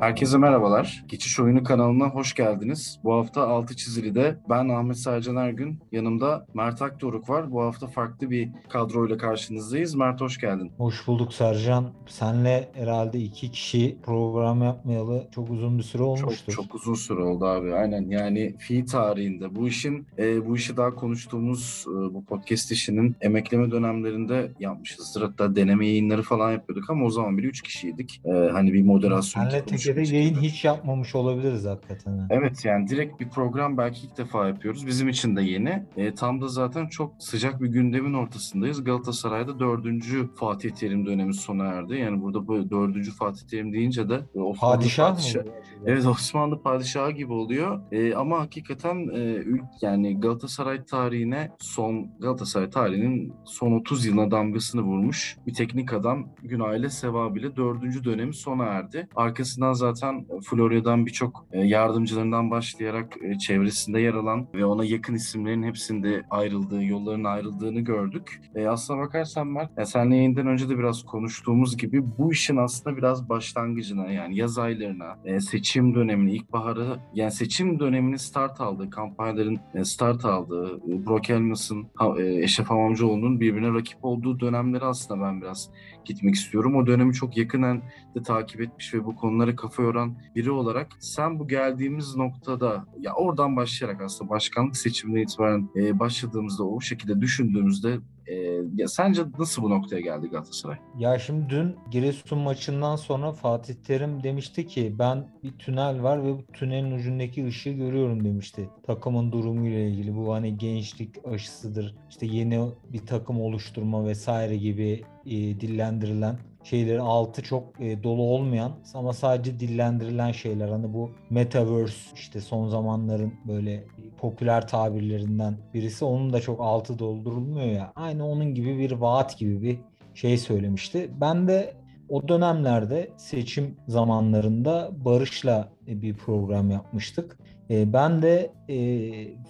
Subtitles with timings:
[0.00, 1.04] Herkese merhabalar.
[1.08, 3.00] Geçiş Oyunu kanalına hoş geldiniz.
[3.04, 7.52] Bu hafta Altı Çizili'de ben Ahmet Sercan Ergün, yanımda Mert Akdoruk var.
[7.52, 9.94] Bu hafta farklı bir kadroyla karşınızdayız.
[9.94, 10.72] Mert hoş geldin.
[10.78, 11.92] Hoş bulduk Sercan.
[12.06, 16.52] Senle herhalde iki kişi program yapmayalı çok uzun bir süre olmuştur.
[16.52, 17.74] Çok, çok uzun süre oldu abi.
[17.74, 23.16] Aynen yani fi tarihinde bu işin e, bu işi daha konuştuğumuz e, bu podcast işinin
[23.20, 25.22] emekleme dönemlerinde yapmışızdır.
[25.22, 28.20] Hatta deneme yayınları falan yapıyorduk ama o zaman bile üç kişiydik.
[28.24, 29.44] E, hani bir moderasyon.
[29.44, 29.64] Senle
[29.94, 32.26] Tekede yayın hiç yapmamış olabiliriz hakikaten.
[32.30, 34.86] Evet yani direkt bir program belki ilk defa yapıyoruz.
[34.86, 35.86] Bizim için de yeni.
[35.96, 38.84] E, tam da zaten çok sıcak bir gündemin ortasındayız.
[38.84, 41.96] Galatasaray'da dördüncü Fatih Terim dönemi sona erdi.
[41.96, 45.50] Yani burada bu dördüncü Fatih Terim deyince de Osmanlı padişah, padişah mı?
[45.86, 47.80] Evet Osmanlı padişahı gibi oluyor.
[47.92, 49.44] E, ama hakikaten e,
[49.82, 56.60] yani Galatasaray tarihine son Galatasaray tarihinin son 30 yılına damgasını vurmuş bir teknik adam Gün
[56.60, 59.08] Aile Sevabı dördüncü dönemi sona erdi.
[59.16, 65.62] Arkasından zaten Florya'dan birçok e, yardımcılarından başlayarak e, çevresinde yer alan ve ona yakın isimlerin
[65.62, 68.40] hepsinde ayrıldığı, yolların ayrıldığını gördük.
[68.54, 72.96] E, aslına bakarsan Mert, ya seninle yayından önce de biraz konuştuğumuz gibi bu işin aslında
[72.96, 79.58] biraz başlangıcına yani yaz aylarına, e, seçim dönemini, ilkbaharı yani seçim dönemini start aldığı, kampanyaların
[79.74, 81.86] e, start aldığı, Brock Elmas'ın,
[82.18, 85.70] Eşref Amamcıoğlu'nun birbirine rakip olduğu dönemleri aslında ben biraz
[86.04, 86.76] gitmek istiyorum.
[86.76, 87.82] O dönemi çok yakından
[88.14, 93.14] de takip etmiş ve bu konulara kafa yoran biri olarak sen bu geldiğimiz noktada ya
[93.14, 97.98] oradan başlayarak aslında başkanlık seçimine itibaren e, başladığımızda o şekilde düşündüğümüzde
[98.30, 98.34] e,
[98.76, 100.76] ya sence nasıl bu noktaya geldi Galatasaray?
[100.98, 106.32] Ya şimdi dün Giresun maçından sonra Fatih Terim demişti ki ben bir tünel var ve
[106.32, 108.68] bu tünelin ucundaki ışığı görüyorum demişti.
[108.86, 111.96] Takımın durumuyla ilgili bu hani gençlik aşısıdır.
[112.10, 118.72] işte yeni bir takım oluşturma vesaire gibi e, dillendirilen şeyleri altı çok e, dolu olmayan
[118.94, 120.68] ama sadece dillendirilen şeyler.
[120.68, 123.84] Hani bu metaverse işte son zamanların böyle
[124.18, 126.04] popüler tabirlerinden birisi.
[126.04, 127.92] Onun da çok altı doldurulmuyor ya.
[127.96, 129.78] Aynı onun gibi bir vaat gibi bir
[130.14, 131.10] şey söylemişti.
[131.20, 131.74] Ben de
[132.08, 137.38] o dönemlerde seçim zamanlarında Barış'la bir program yapmıştık.
[137.70, 138.78] E, ben de e,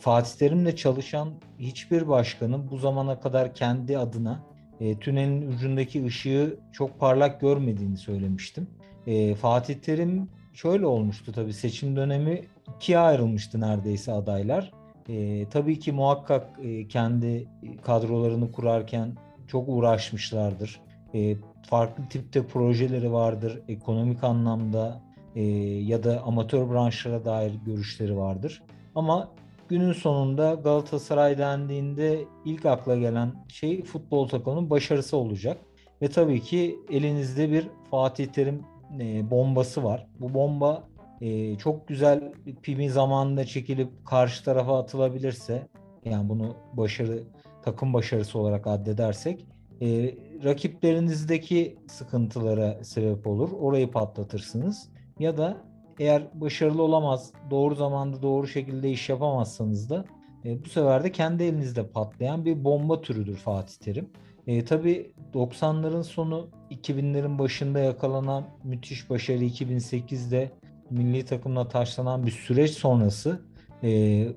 [0.01, 4.50] Fatih Terim'le çalışan hiçbir başkanın bu zamana kadar kendi adına
[4.81, 8.67] e, tünelin ucundaki ışığı çok parlak görmediğini söylemiştim.
[9.07, 12.43] E, Fatih Terim şöyle olmuştu tabii seçim dönemi
[12.77, 14.73] ikiye ayrılmıştı neredeyse adaylar.
[15.09, 17.49] E, tabii ki muhakkak e, kendi
[17.83, 19.17] kadrolarını kurarken
[19.49, 20.81] çok uğraşmışlardır.
[21.15, 25.01] E, farklı tipte projeleri vardır ekonomik anlamda
[25.35, 25.43] e,
[25.83, 28.63] ya da amatör branşlara dair görüşleri vardır.
[28.95, 29.29] Ama
[29.71, 35.59] günün sonunda Galatasaray dendiğinde ilk akla gelen şey futbol takımının başarısı olacak.
[36.03, 38.63] Ve tabii ki elinizde bir Fatih Terim
[39.01, 40.07] e, bombası var.
[40.21, 40.89] Bu bomba
[41.21, 42.33] e, çok güzel
[42.63, 45.69] pimi zamanında çekilip karşı tarafa atılabilirse
[46.05, 47.23] yani bunu başarı
[47.63, 49.47] takım başarısı olarak addedersek
[49.83, 50.15] e,
[50.45, 53.51] rakiplerinizdeki sıkıntılara sebep olur.
[53.61, 54.89] Orayı patlatırsınız.
[55.19, 55.70] Ya da
[56.01, 60.05] eğer başarılı olamaz, doğru zamanda doğru şekilde iş yapamazsanız da
[60.45, 64.11] e, bu sefer de kendi elinizde patlayan bir bomba türüdür Fatih Terim.
[64.47, 70.51] E, tabii 90'ların sonu 2000'lerin başında yakalanan müthiş başarı 2008'de
[70.91, 73.41] milli takımla taşlanan bir süreç sonrası
[73.83, 74.29] e,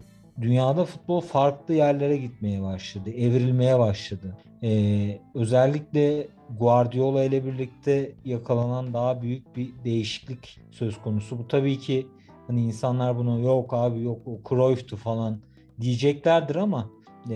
[0.41, 4.38] dünyada futbol farklı yerlere gitmeye başladı, evrilmeye başladı.
[4.63, 6.27] Ee, özellikle
[6.59, 11.39] Guardiola ile birlikte yakalanan daha büyük bir değişiklik söz konusu.
[11.39, 12.07] Bu tabii ki
[12.47, 15.39] hani insanlar bunu yok abi yok o Cruyff'tu falan
[15.81, 16.89] diyeceklerdir ama
[17.29, 17.35] e,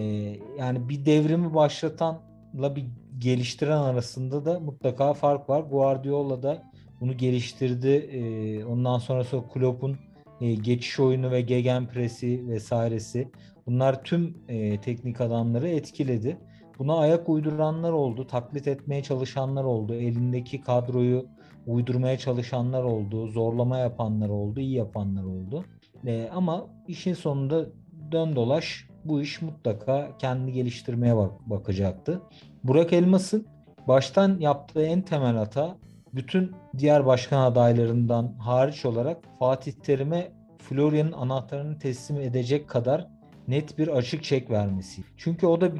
[0.59, 2.85] yani bir devrimi başlatanla bir
[3.19, 5.61] geliştiren arasında da mutlaka fark var.
[5.61, 6.63] Guardiola da
[7.01, 7.87] bunu geliştirdi.
[7.87, 9.97] E, ondan sonrası Klopp'un
[10.41, 13.31] e, geçiş oyunu ve gegenpresi vesairesi
[13.65, 16.37] bunlar tüm e, teknik adamları etkiledi.
[16.79, 21.25] Buna ayak uyduranlar oldu, taklit etmeye çalışanlar oldu, elindeki kadroyu
[21.67, 25.65] uydurmaya çalışanlar oldu, zorlama yapanlar oldu, iyi yapanlar oldu.
[26.05, 27.65] E, ama işin sonunda
[28.11, 32.21] dön dolaş bu iş mutlaka kendi geliştirmeye bak bakacaktı.
[32.63, 33.47] Burak Elmas'ın
[33.87, 35.77] baştan yaptığı en temel hata
[36.13, 40.31] bütün diğer başkan adaylarından hariç olarak Fatih Terim'e
[40.69, 43.07] Florya'nın anahtarını teslim edecek kadar
[43.47, 45.01] net bir açık çek vermesi.
[45.17, 45.71] Çünkü o da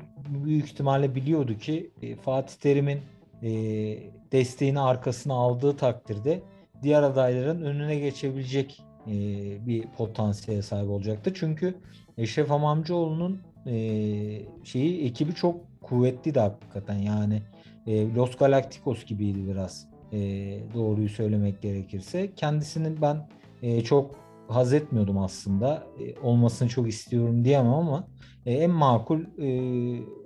[0.43, 2.99] büyük ihtimalle biliyordu ki e, Fatih Terim'in
[3.43, 3.49] e,
[4.31, 6.41] desteğini arkasına aldığı takdirde
[6.83, 9.13] diğer adayların önüne geçebilecek e,
[9.67, 11.31] bir potansiyele sahip olacaktı.
[11.35, 11.75] Çünkü
[12.17, 13.75] Eşref Amamcıoğlu'nun e,
[14.63, 17.41] şeyi ekibi çok kuvvetli de hakikaten yani
[17.87, 19.87] Los Galacticos gibiydi biraz
[20.73, 22.35] doğruyu söylemek gerekirse.
[22.35, 23.27] Kendisini ben
[23.83, 25.83] çok haz etmiyordum aslında.
[25.99, 28.07] E, olmasını çok istiyorum diyemem ama
[28.45, 29.49] e, en makul e,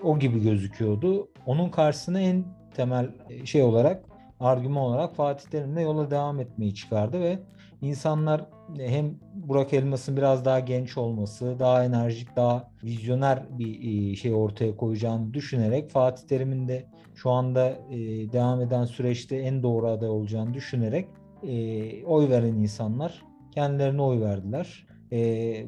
[0.04, 1.28] o gibi gözüküyordu.
[1.46, 2.46] Onun karşısına en
[2.76, 4.06] temel e, şey olarak
[4.40, 7.40] argüman olarak Fatih Terim'le yola devam etmeyi çıkardı ve
[7.82, 8.46] insanlar
[8.78, 15.34] hem Burak Elmas'ın biraz daha genç olması, daha enerjik, daha vizyoner bir şey ortaya koyacağını
[15.34, 16.86] düşünerek Fatih Terim'in de
[17.16, 17.78] şu anda
[18.34, 21.08] devam eden süreçte en doğru aday olacağını düşünerek
[22.06, 24.86] oy veren insanlar kendilerine oy verdiler.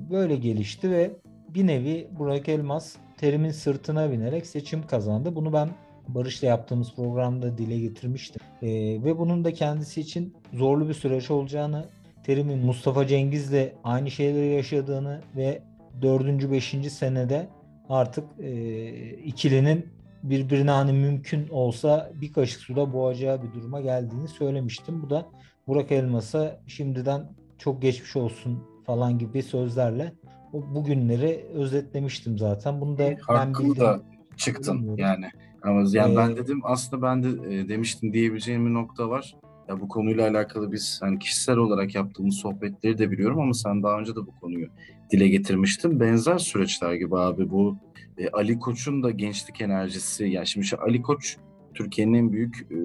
[0.10, 1.12] Böyle gelişti ve
[1.50, 5.36] bir nevi Burak Elmas Terim'in sırtına binerek seçim kazandı.
[5.36, 5.70] Bunu ben
[6.08, 8.42] Barış'la yaptığımız programda dile getirmiştim.
[8.62, 8.68] E,
[9.04, 11.86] ve bunun da kendisi için zorlu bir süreç olacağını,
[12.24, 15.62] Terim'in Mustafa Cengiz'le aynı şeyleri yaşadığını ve
[16.02, 16.52] 4.
[16.52, 16.76] 5.
[16.90, 17.48] senede
[17.90, 19.86] artık e, ikilinin
[20.24, 25.02] birbirine hani mümkün olsa bir kaşık suda boğacağı bir duruma geldiğini söylemiştim.
[25.02, 25.26] Bu da
[25.68, 27.30] Burak Elmas'a şimdiden
[27.64, 30.14] çok geçmiş olsun falan gibi sözlerle
[30.54, 32.82] bu günleri özetlemiştim zaten.
[32.82, 34.02] Bunu da Hakkı ben da
[34.38, 35.30] çıktın yani.
[35.62, 39.36] Ama yani ee, ben dedim aslında ben de e, demiştim diyebileceğim bir nokta var.
[39.70, 44.00] Ya bu konuyla alakalı biz hani kişisel olarak yaptığımız sohbetleri de biliyorum ama sen daha
[44.00, 44.68] önce de bu konuyu
[45.12, 46.00] dile getirmiştin.
[46.00, 47.78] Benzer süreçler gibi abi bu
[48.18, 50.26] e, Ali Koç'un da gençlik enerjisi.
[50.26, 51.38] Yani şimdi şu Ali Koç
[51.74, 52.78] Türkiye'nin en büyük e,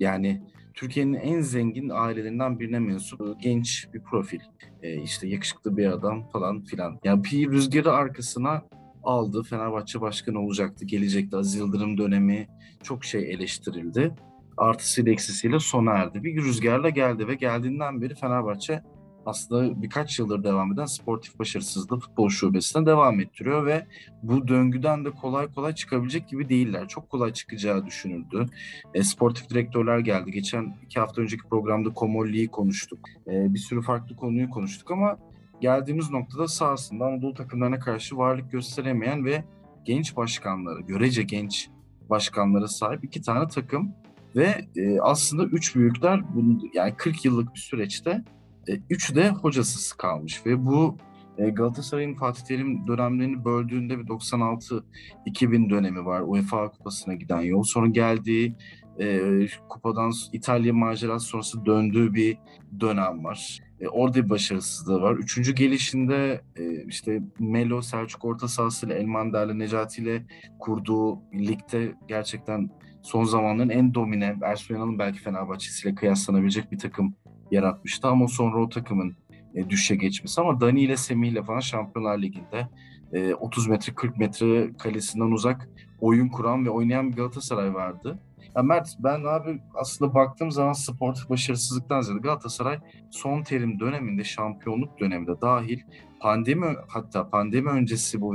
[0.00, 0.42] yani
[0.80, 4.40] Türkiye'nin en zengin ailelerinden birine mensup e, genç bir profil.
[4.82, 7.00] E, işte yakışıklı bir adam falan filan.
[7.04, 8.62] Yani bir rüzgarı arkasına
[9.02, 9.42] aldı.
[9.42, 10.84] Fenerbahçe başkanı olacaktı.
[10.84, 11.36] Gelecekti.
[11.36, 12.48] Aziz Yıldırım dönemi
[12.82, 14.14] çok şey eleştirildi.
[14.56, 16.24] Artısıyla eksisiyle sona erdi.
[16.24, 18.82] Bir rüzgarla geldi ve geldiğinden beri Fenerbahçe
[19.30, 23.86] aslında birkaç yıldır devam eden sportif başarısızlığı futbol şubesine devam ettiriyor ve
[24.22, 26.88] bu döngüden de kolay kolay çıkabilecek gibi değiller.
[26.88, 28.46] Çok kolay çıkacağı düşünüldü.
[28.94, 30.30] E, sportif direktörler geldi.
[30.30, 32.98] Geçen iki hafta önceki programda Komolli'yi konuştuk.
[33.26, 35.18] E, bir sürü farklı konuyu konuştuk ama
[35.60, 39.44] geldiğimiz noktada sahasında Anadolu takımlarına karşı varlık gösteremeyen ve
[39.84, 41.68] genç başkanları, görece genç
[42.10, 43.94] başkanlara sahip iki tane takım
[44.36, 48.24] ve e, aslında üç büyükler bunu, yani 40 yıllık bir süreçte
[48.68, 50.96] e, üçü de hocasız kalmış ve bu
[51.38, 56.22] e, Galatasaray'ın Fatih Terim dönemlerini böldüğünde bir 96-2000 dönemi var.
[56.26, 57.62] UEFA Kupası'na giden yol.
[57.62, 58.56] Sonra geldiği
[59.00, 62.38] e, kupadan İtalya macerası sonrası döndüğü bir
[62.80, 63.58] dönem var.
[63.80, 65.16] E, orada bir başarısızlığı var.
[65.16, 70.26] Üçüncü gelişinde e, işte Melo, Selçuk orta sahasıyla Elmander'le Necati ile
[70.58, 72.70] kurduğu ligde gerçekten
[73.02, 77.14] son zamanların en domine, Ersun Yanal'ın belki Fenerbahçe'siyle kıyaslanabilecek bir takım
[77.50, 79.16] yaratmıştı ama sonra o takımın
[79.54, 82.68] e, düşe geçmesi ama Dani ile Semih ile falan Şampiyonlar Ligi'nde
[83.12, 85.68] e, 30 metre 40 metre kalesinden uzak
[86.00, 88.18] oyun kuran ve oynayan bir Galatasaray vardı.
[88.56, 92.78] Ya Mert ben abi aslında baktığım zaman sportif başarısızlıktan ziyade Galatasaray
[93.10, 95.80] son terim döneminde şampiyonluk döneminde dahil
[96.20, 98.34] pandemi hatta pandemi öncesi bu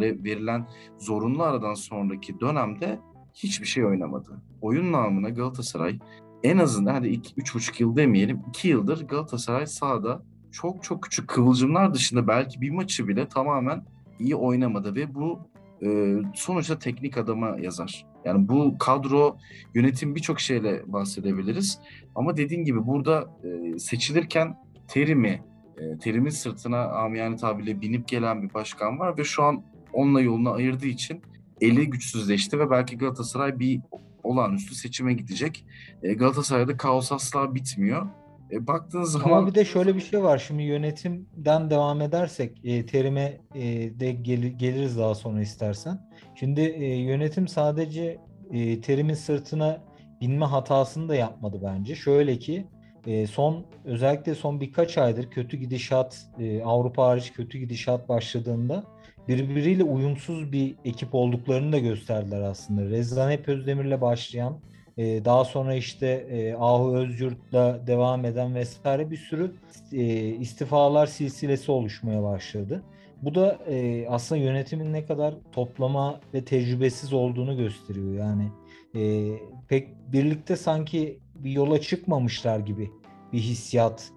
[0.00, 0.68] verilen
[0.98, 3.00] zorunlu aradan sonraki dönemde
[3.34, 4.42] hiçbir şey oynamadı.
[4.60, 5.98] Oyun namına Galatasaray
[6.44, 11.28] en azından hadi iki, üç buçuk yıl demeyelim iki yıldır Galatasaray sahada çok çok küçük
[11.28, 13.84] kıvılcımlar dışında belki bir maçı bile tamamen
[14.18, 15.40] iyi oynamadı ve bu
[15.82, 18.06] e, sonuçta teknik adama yazar.
[18.24, 19.38] Yani bu kadro
[19.74, 21.80] yönetim birçok şeyle bahsedebiliriz.
[22.14, 24.56] Ama dediğin gibi burada e, seçilirken
[24.88, 25.42] terimi,
[25.78, 30.52] e, terimin sırtına amiyane tabirle binip gelen bir başkan var ve şu an onunla yolunu
[30.52, 31.22] ayırdığı için
[31.60, 33.80] eli güçsüzleşti ve belki Galatasaray bir
[34.24, 35.64] olağanüstü seçime gidecek.
[36.02, 38.06] E, Galatasaray'da kaos asla bitmiyor.
[38.50, 39.38] E, baktığın zaman...
[39.38, 40.38] Ama bir de şöyle bir şey var.
[40.38, 43.62] Şimdi yönetimden devam edersek e, terime e,
[44.00, 46.10] de gel, geliriz daha sonra istersen.
[46.34, 48.18] Şimdi e, yönetim sadece
[48.50, 49.82] e, terimin sırtına
[50.20, 51.94] binme hatasını da yapmadı bence.
[51.94, 52.66] Şöyle ki
[53.06, 58.84] e, son özellikle son birkaç aydır kötü gidişat e, Avrupa hariç kötü gidişat başladığında
[59.28, 62.84] birbiriyle uyumsuz bir ekip olduklarını da gösterdiler aslında.
[62.84, 64.58] Rezan Özdemir'le başlayan
[64.96, 69.52] e, daha sonra işte e, Ahu Özyurt'la devam eden vesaire bir sürü
[69.92, 72.82] e, istifalar silsilesi oluşmaya başladı.
[73.22, 78.14] Bu da e, aslında yönetimin ne kadar toplama ve tecrübesiz olduğunu gösteriyor.
[78.14, 78.48] Yani
[79.68, 82.90] pek birlikte sanki bir yola çıkmamışlar gibi
[83.32, 84.12] bir hissiyat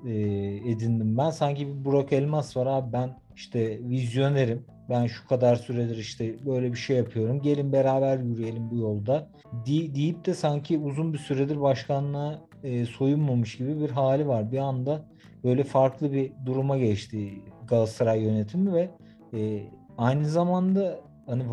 [0.65, 1.29] edindim ben.
[1.29, 4.65] Sanki bir Burak Elmas var abi ben işte vizyonerim.
[4.89, 7.41] Ben şu kadar süredir işte böyle bir şey yapıyorum.
[7.41, 9.29] Gelin beraber yürüyelim bu yolda.
[9.65, 14.51] De, deyip de sanki uzun bir süredir başkanlığa e, soyunmamış gibi bir hali var.
[14.51, 15.05] Bir anda
[15.43, 17.31] böyle farklı bir duruma geçti
[17.67, 18.89] Galatasaray yönetimi ve
[19.33, 19.63] e,
[19.97, 21.43] aynı zamanda hani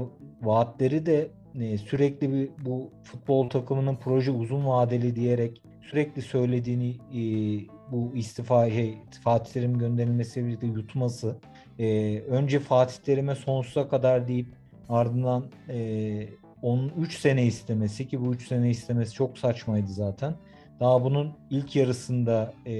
[0.42, 6.96] vaatleri de e, sürekli bir bu futbol takımının proje uzun vadeli diyerek sürekli söylediğini
[7.92, 11.36] bu istifa şey, Fatih Terim gönderilmesiyle birlikte yutması
[11.78, 14.48] e, önce Fatih Terim'e sonsuza kadar deyip
[14.88, 16.28] ardından e,
[16.62, 20.34] 13 sene istemesi ki bu 3 sene istemesi çok saçmaydı zaten.
[20.80, 22.74] Daha bunun ilk yarısında e,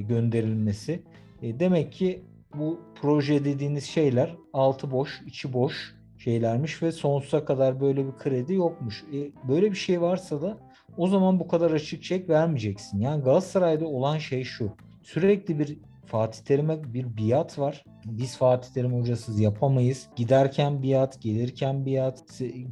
[0.00, 1.02] gönderilmesi.
[1.42, 7.80] E, demek ki bu proje dediğiniz şeyler altı boş, içi boş şeylermiş ve sonsuza kadar
[7.80, 9.04] böyle bir kredi yokmuş.
[9.14, 10.58] E, böyle bir şey varsa da
[10.96, 13.00] o zaman bu kadar açık çek vermeyeceksin.
[13.00, 14.72] Yani Galatasaray'da olan şey şu.
[15.02, 17.84] Sürekli bir Fatih Terim'e bir biat var.
[18.04, 20.08] Biz Fatih Terim hocasız yapamayız.
[20.16, 22.24] Giderken biat, gelirken biat,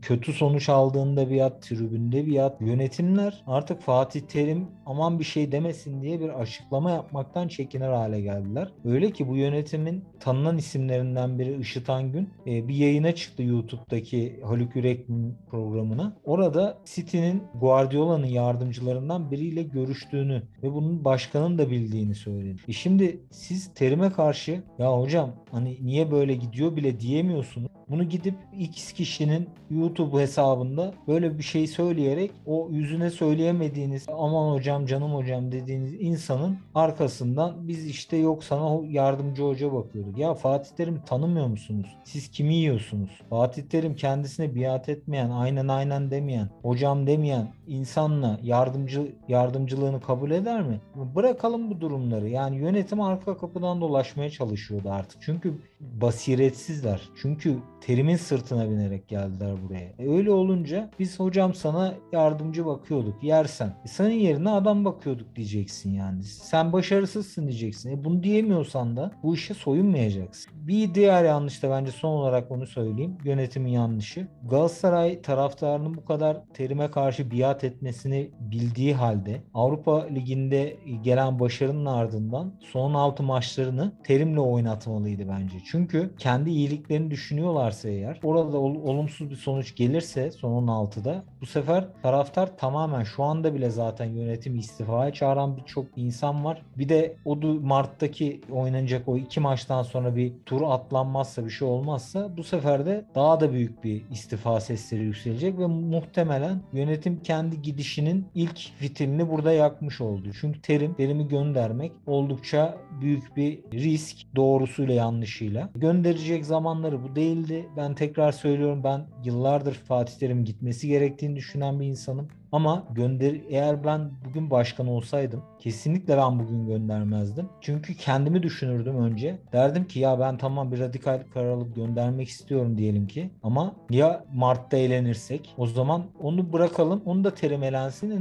[0.02, 2.60] kötü sonuç aldığında biat, tribünde biat.
[2.60, 8.72] Yönetimler artık Fatih Terim aman bir şey demesin diye bir açıklama yapmaktan çekiner hale geldiler.
[8.84, 14.76] Öyle ki bu yönetimin tanınan isimlerinden biri Işıtan Gün e, bir yayına çıktı YouTube'daki Haluk
[14.76, 16.16] Yürek'in programına.
[16.24, 22.62] Orada City'nin Guardiola'nın yardımcılarından biriyle görüştüğünü ve bunun başkanın da bildiğini söyledi.
[22.68, 27.70] E şimdi siz Terim'e karşı ya hocam hocam hani niye böyle gidiyor bile diyemiyorsunuz.
[27.90, 34.86] Bunu gidip X kişinin YouTube hesabında böyle bir şey söyleyerek o yüzüne söyleyemediğiniz aman hocam
[34.86, 40.18] canım hocam dediğiniz insanın arkasından biz işte yok sana yardımcı hoca bakıyorduk.
[40.18, 41.86] Ya Fatih Terim tanımıyor musunuz?
[42.04, 43.10] Siz kimi yiyorsunuz?
[43.30, 50.62] Fatih Terim kendisine biat etmeyen, aynen aynen demeyen, hocam demeyen insanla yardımcı yardımcılığını kabul eder
[50.62, 50.80] mi?
[50.94, 52.28] Bırakalım bu durumları.
[52.28, 55.22] Yani yönetim arka kapıdan dolaşmaya çalışıyordu artık.
[55.22, 57.00] Çünkü basiretsizler.
[57.22, 59.92] Çünkü terimin sırtına binerek geldiler buraya.
[59.98, 63.68] E öyle olunca biz hocam sana yardımcı bakıyorduk yersen.
[63.84, 66.22] E senin yerine adam bakıyorduk diyeceksin yani.
[66.22, 67.90] Sen başarısızsın diyeceksin.
[67.90, 70.52] E bunu diyemiyorsan da bu işe soyunmayacaksın.
[70.54, 73.18] Bir diğer yanlış da bence son olarak onu söyleyeyim.
[73.24, 74.28] Yönetimin yanlışı.
[74.50, 82.54] Galatasaray taraftarının bu kadar terime karşı biat etmesini bildiği halde Avrupa Ligi'nde gelen başarının ardından
[82.60, 85.58] son 6 maçlarını terimle oynatmalıydı bence.
[85.70, 91.88] Çünkü kendi iyiliklerini düşünüyorlarsa eğer orada ol, olumsuz bir sonuç gelirse son 16'da bu sefer
[92.02, 96.62] taraftar tamamen şu anda bile zaten yönetim istifaya çağıran birçok insan var.
[96.78, 102.36] Bir de o Mart'taki oynanacak o iki maçtan sonra bir tur atlanmazsa bir şey olmazsa
[102.36, 108.26] bu sefer de daha da büyük bir istifa sesleri yükselecek ve muhtemelen yönetim kendi gidişinin
[108.34, 110.28] ilk fitilini burada yakmış oldu.
[110.40, 115.57] Çünkü terim, terimi göndermek oldukça büyük bir risk doğrusuyla yanlışıyla.
[115.74, 117.68] Gönderecek zamanları bu değildi.
[117.76, 122.28] Ben tekrar söylüyorum ben yıllardır Fatih Terim gitmesi gerektiğini düşünen bir insanım.
[122.52, 127.48] Ama gönder eğer ben bugün başkan olsaydım kesinlikle ben bugün göndermezdim.
[127.60, 129.38] Çünkü kendimi düşünürdüm önce.
[129.52, 133.30] Derdim ki ya ben tamam bir radikal karar alıp göndermek istiyorum diyelim ki.
[133.42, 137.02] Ama ya Mart'ta eğlenirsek o zaman onu bırakalım.
[137.04, 137.62] Onu da terim.
[137.62, 137.72] En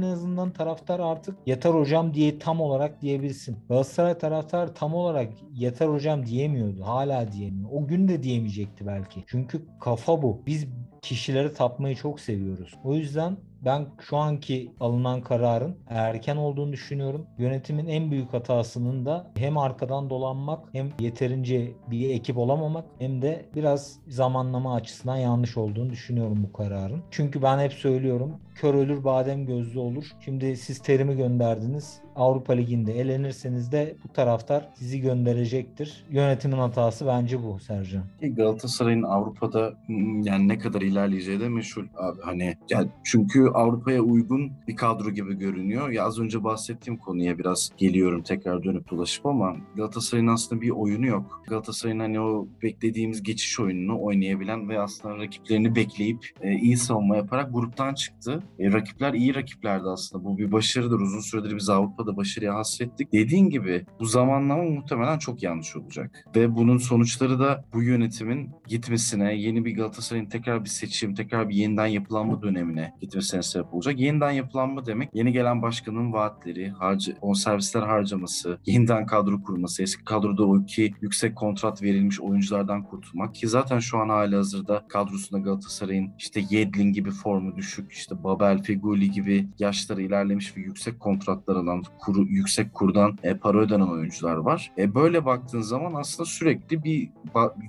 [0.02, 3.56] azından taraftar artık yeter hocam diye tam olarak diyebilsin.
[3.68, 6.82] Galatasaray taraftar tam olarak yeter hocam diyemiyordu.
[6.82, 7.70] Hala diyemiyor.
[7.72, 9.24] O gün de diyemeyecekti belki.
[9.26, 10.42] Çünkü kafa bu.
[10.46, 10.66] Biz
[11.02, 12.74] kişileri tapmayı çok seviyoruz.
[12.84, 17.26] O yüzden ben şu anki alınan kararın erken olduğunu düşünüyorum.
[17.38, 23.46] Yönetimin en büyük hatasının da hem arkadan dolanmak hem yeterince bir ekip olamamak hem de
[23.54, 27.02] biraz zamanlama açısından yanlış olduğunu düşünüyorum bu kararın.
[27.10, 30.04] Çünkü ben hep söylüyorum kör ölür badem gözlü olur.
[30.24, 32.00] Şimdi siz terimi gönderdiniz.
[32.18, 36.04] Avrupa Ligi'nde elenirseniz de bu taraftar sizi gönderecektir.
[36.10, 38.02] Yönetimin hatası bence bu Sercan.
[38.22, 39.74] Galatasaray'ın Avrupa'da
[40.22, 42.20] yani ne kadar ilerleyeceği de meşhur abi.
[42.22, 45.90] Hani yani çünkü Avrupa'ya uygun bir kadro gibi görünüyor.
[45.90, 51.06] Ya az önce bahsettiğim konuya biraz geliyorum tekrar dönüp dolaşıp ama Galatasaray'ın aslında bir oyunu
[51.06, 51.42] yok.
[51.48, 57.52] Galatasaray'ın hani o beklediğimiz geçiş oyununu oynayabilen ve aslında rakiplerini bekleyip e, iyi savunma yaparak
[57.54, 58.42] gruptan çıktı.
[58.58, 60.24] E, rakipler iyi rakiplerdi aslında.
[60.24, 61.00] Bu bir başarıdır.
[61.00, 63.12] Uzun süredir biz Avrupa'da başarıya hasrettik.
[63.12, 66.24] Dediğin gibi bu zamanlama muhtemelen çok yanlış olacak.
[66.36, 71.54] Ve bunun sonuçları da bu yönetimin gitmesine, yeni bir Galatasaray'ın tekrar bir seçim, tekrar bir
[71.54, 74.00] yeniden yapılanma dönemine gitmesine sebep olacak.
[74.00, 80.46] Yeniden yapılanma demek yeni gelen başkanın vaatleri, harcı, servisler harcaması, yeniden kadro kurması, eski kadroda
[80.46, 86.10] o iki yüksek kontrat verilmiş oyunculardan kurtulmak ki zaten şu an hali hazırda kadrosunda Galatasaray'ın
[86.18, 91.82] işte Yedlin gibi formu düşük, işte Babel, Feguli gibi yaşları ilerlemiş ve yüksek kontratlar alan,
[91.98, 94.72] kuru, yüksek kurdan e, para ödenen oyuncular var.
[94.78, 97.10] E, böyle baktığın zaman aslında sürekli bir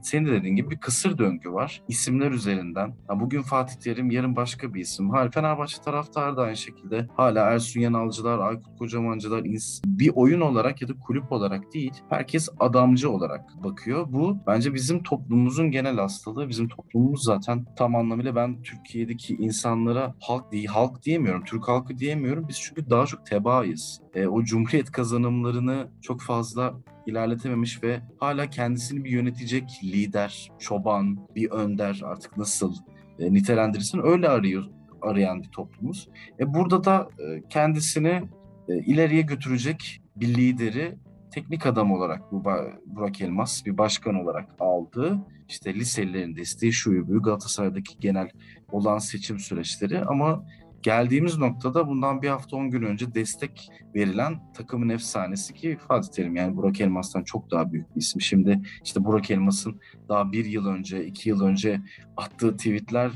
[0.04, 1.82] senin de dediğin gibi bir kısır döngü var.
[1.88, 2.94] İsimler üzerinden.
[3.10, 5.10] Ya bugün Fatih Terim, yarın başka bir isim.
[5.10, 9.44] Hal Fenerbahçe taraftarı da aynı şekilde hala Ersun Yanalcılar, Aykut Kocamancılar
[9.86, 14.06] bir oyun olarak ya da kulüp olarak değil herkes adamcı olarak bakıyor.
[14.10, 16.50] Bu bence bizim toplumumuzun genel hastalığı.
[16.50, 22.48] Bizim toplumumuz zaten tam anlamıyla ben Türkiye'deki insanlara halk değil, halk diyemiyorum, Türk halkı diyemiyorum.
[22.48, 24.02] Biz çünkü daha çok tebaayız.
[24.20, 26.74] E, o cumhuriyet kazanımlarını çok fazla
[27.06, 32.76] ilerletememiş ve hala kendisini bir yönetecek lider, çoban, bir önder artık nasıl
[33.20, 34.64] e, nitelendirirsin öyle arıyor
[35.02, 36.10] arayan bir toplumuz.
[36.40, 38.22] E, burada da e, kendisini
[38.70, 40.98] e, ileriye götürecek bir lideri
[41.32, 42.44] teknik adam olarak bu
[42.86, 45.20] Burak Elmas bir başkan olarak aldı.
[45.50, 48.30] İşte liselilerin desteği şu Galatasaray'daki genel
[48.72, 50.46] olan seçim süreçleri ama
[50.84, 56.36] geldiğimiz noktada bundan bir hafta on gün önce destek verilen takımın efsanesi ki Fatih Terim
[56.36, 58.22] yani Burak Elmas'tan çok daha büyük bir isim.
[58.22, 61.82] Şimdi işte Burak Elmas'ın daha bir yıl önce, iki yıl önce
[62.18, 63.12] attığı tweetler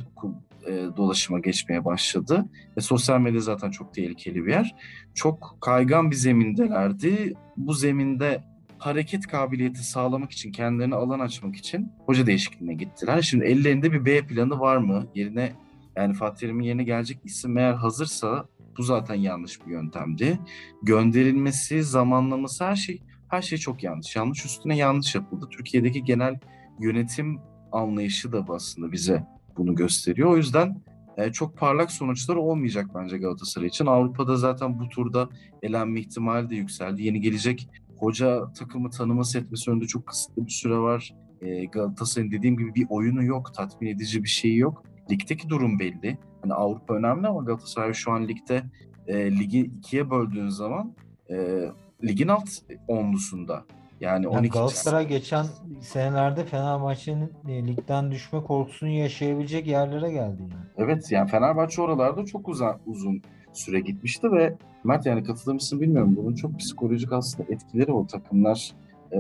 [0.67, 2.45] e, dolaşıma geçmeye başladı.
[2.77, 4.75] Ve sosyal medya zaten çok tehlikeli bir yer.
[5.13, 7.33] Çok kaygan bir zemindelerdi.
[7.57, 8.43] Bu zeminde
[8.77, 13.21] hareket kabiliyeti sağlamak için, kendilerine alan açmak için hoca değişikliğine gittiler.
[13.21, 15.07] Şimdi ellerinde bir B planı var mı?
[15.15, 15.53] Yerine
[15.95, 18.45] yani Fatih Terim'in yerine gelecek isim eğer hazırsa
[18.77, 20.39] bu zaten yanlış bir yöntemdi.
[20.83, 24.15] Gönderilmesi, zamanlaması her şey her şey çok yanlış.
[24.15, 25.47] Yanlış üstüne yanlış yapıldı.
[25.51, 26.39] Türkiye'deki genel
[26.79, 27.39] yönetim
[27.71, 29.23] anlayışı da aslında bize
[29.57, 30.29] bunu gösteriyor.
[30.29, 30.81] O yüzden
[31.17, 33.85] e, çok parlak sonuçlar olmayacak bence Galatasaray için.
[33.85, 35.29] Avrupa'da zaten bu turda
[35.61, 37.03] elenme ihtimali de yükseldi.
[37.03, 41.13] Yeni gelecek hoca takımı tanıması etmesi önünde çok kısıtlı bir süre var.
[41.41, 44.83] E, Galatasaray'ın dediğim gibi bir oyunu yok, tatmin edici bir şeyi yok.
[45.11, 46.17] Ligdeki durum belli.
[46.41, 48.63] Hani Avrupa önemli ama Galatasaray şu an ligde
[49.07, 50.93] e, ligi ikiye böldüğün zaman
[51.29, 51.65] e,
[52.03, 52.49] ligin alt
[52.87, 53.65] onlusunda.
[53.99, 55.45] Yani, yani 12 Galatasaray geçen
[55.81, 60.65] senelerde Fenerbahçe'nin e, ligden düşme korkusunu yaşayabilecek yerlere geldi yani.
[60.77, 63.21] Evet yani Fenerbahçe oralarda çok uzun uzun
[63.53, 66.15] süre gitmişti ve Mert yani katılır mısın bilmiyorum.
[66.17, 68.71] Bunun çok psikolojik aslında etkileri o takımlar
[69.13, 69.17] e,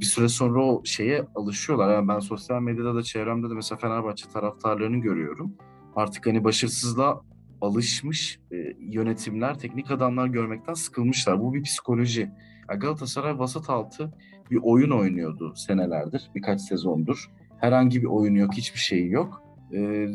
[0.00, 1.94] bir süre sonra o şeye alışıyorlar.
[1.94, 5.54] Yani ben sosyal medyada da çevremde de mesela Fenerbahçe taraftarlarını görüyorum.
[5.96, 7.20] Artık hani başarısızlığa
[7.60, 11.40] alışmış e, yönetimler, teknik adamlar görmekten sıkılmışlar.
[11.40, 12.30] Bu bir psikoloji.
[12.70, 14.12] Yani Galatasaray vasat altı
[14.50, 17.30] bir oyun oynuyordu senelerdir, birkaç sezondur.
[17.58, 19.42] Herhangi bir oyun yok, hiçbir şeyi yok.
[19.74, 20.08] E,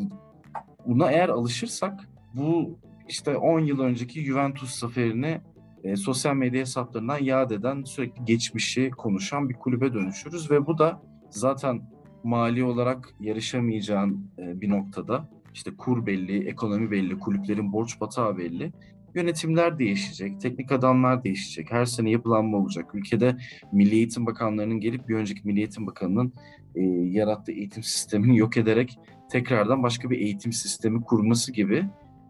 [0.86, 5.40] buna eğer alışırsak bu işte 10 yıl önceki Juventus zaferini
[5.86, 11.02] e, sosyal medya hesaplarından yad eden, sürekli geçmişi konuşan bir kulübe dönüşürüz ve bu da
[11.30, 11.82] zaten
[12.24, 18.72] mali olarak yarışamayacağın e, bir noktada işte kur belli, ekonomi belli, kulüplerin borç batağı belli.
[19.14, 22.94] Yönetimler değişecek, teknik adamlar değişecek, her sene yapılanma olacak.
[22.94, 23.36] Ülkede
[23.72, 26.32] Milli Eğitim Bakanlarının gelip bir önceki Milli Eğitim Bakanı'nın
[26.74, 26.82] e,
[27.18, 28.98] yarattığı eğitim sistemini yok ederek
[29.30, 31.84] tekrardan başka bir eğitim sistemi kurması gibi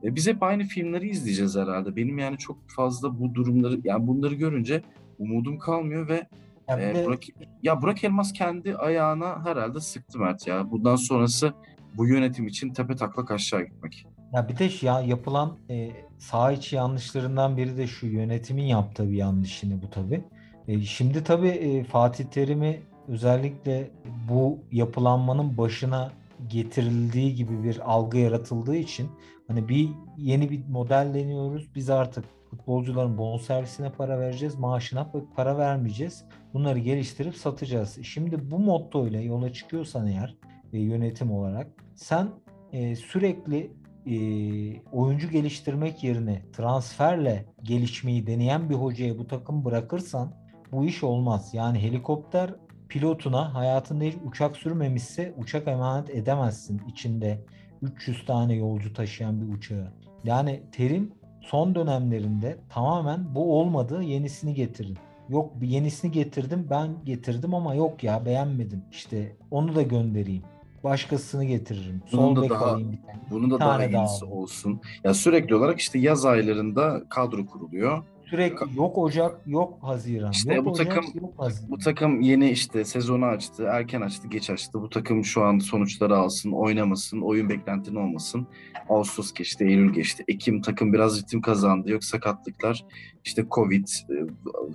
[0.07, 1.97] e, biz hep aynı filmleri izleyeceğiz herhalde.
[1.97, 4.83] Benim yani çok fazla bu durumları, yani bunları görünce
[5.19, 6.27] umudum kalmıyor ve
[6.69, 7.07] ya, e.
[7.07, 7.23] Burak,
[7.63, 10.71] ya Burak Elmas kendi ayağına herhalde sıktı Mert ya.
[10.71, 11.53] Bundan sonrası
[11.97, 14.07] bu yönetim için tepe taklak aşağı gitmek.
[14.33, 19.17] Ya bir de ya yapılan e, sağ içi yanlışlarından biri de şu yönetimin yaptığı bir
[19.17, 20.25] yanlış yine bu tabi.
[20.69, 23.91] E, şimdi tabi e, Fatih Terim'i özellikle
[24.29, 26.13] bu yapılanmanın başına
[26.47, 29.11] getirildiği gibi bir algı yaratıldığı için
[29.49, 31.75] hani bir yeni bir model deniyoruz.
[31.75, 36.25] Biz artık futbolcuların bonservisine para vereceğiz, maaşına para vermeyeceğiz.
[36.55, 37.99] Bunları geliştirip satacağız.
[38.03, 40.37] Şimdi bu motto ile yola çıkıyorsan eğer
[40.73, 42.29] e, yönetim olarak sen
[42.73, 43.73] e, sürekli
[44.07, 44.17] e,
[44.93, 50.33] oyuncu geliştirmek yerine transferle gelişmeyi deneyen bir hocaya bu takım bırakırsan
[50.73, 51.51] bu iş olmaz.
[51.53, 52.55] Yani helikopter
[52.89, 57.45] pilotuna hayatında hiç uçak sürmemişse uçak emanet edemezsin içinde
[57.83, 59.93] 300 tane yolcu taşıyan bir uçağı.
[60.25, 64.99] Yani terim son dönemlerinde tamamen bu olmadı yenisini getirin.
[65.29, 68.83] Yok bir yenisini getirdim ben getirdim ama yok ya beğenmedim.
[68.91, 70.43] İşte onu da göndereyim.
[70.85, 72.03] Başkasını getiririm.
[72.13, 72.99] Bunun da daha bir tane.
[73.31, 74.81] bunun da bir daha iyisi daha olsun.
[75.05, 78.05] Ya sürekli olarak işte yaz aylarında kadro kuruluyor.
[78.31, 80.31] Sürekli yok Ocak, yok Haziran.
[80.31, 81.71] İşte yok bu Ocak, takım yok Haziran.
[81.71, 84.81] bu takım yeni işte sezonu açtı, erken açtı, geç açtı.
[84.81, 88.47] Bu takım şu an sonuçları alsın, oynamasın, oyun beklentinin olmasın.
[88.89, 90.25] Ağustos geçti, Eylül geçti.
[90.29, 91.91] Ekim takım biraz ritim kazandı.
[91.91, 92.85] Yok sakatlıklar,
[93.25, 94.15] işte Covid, e,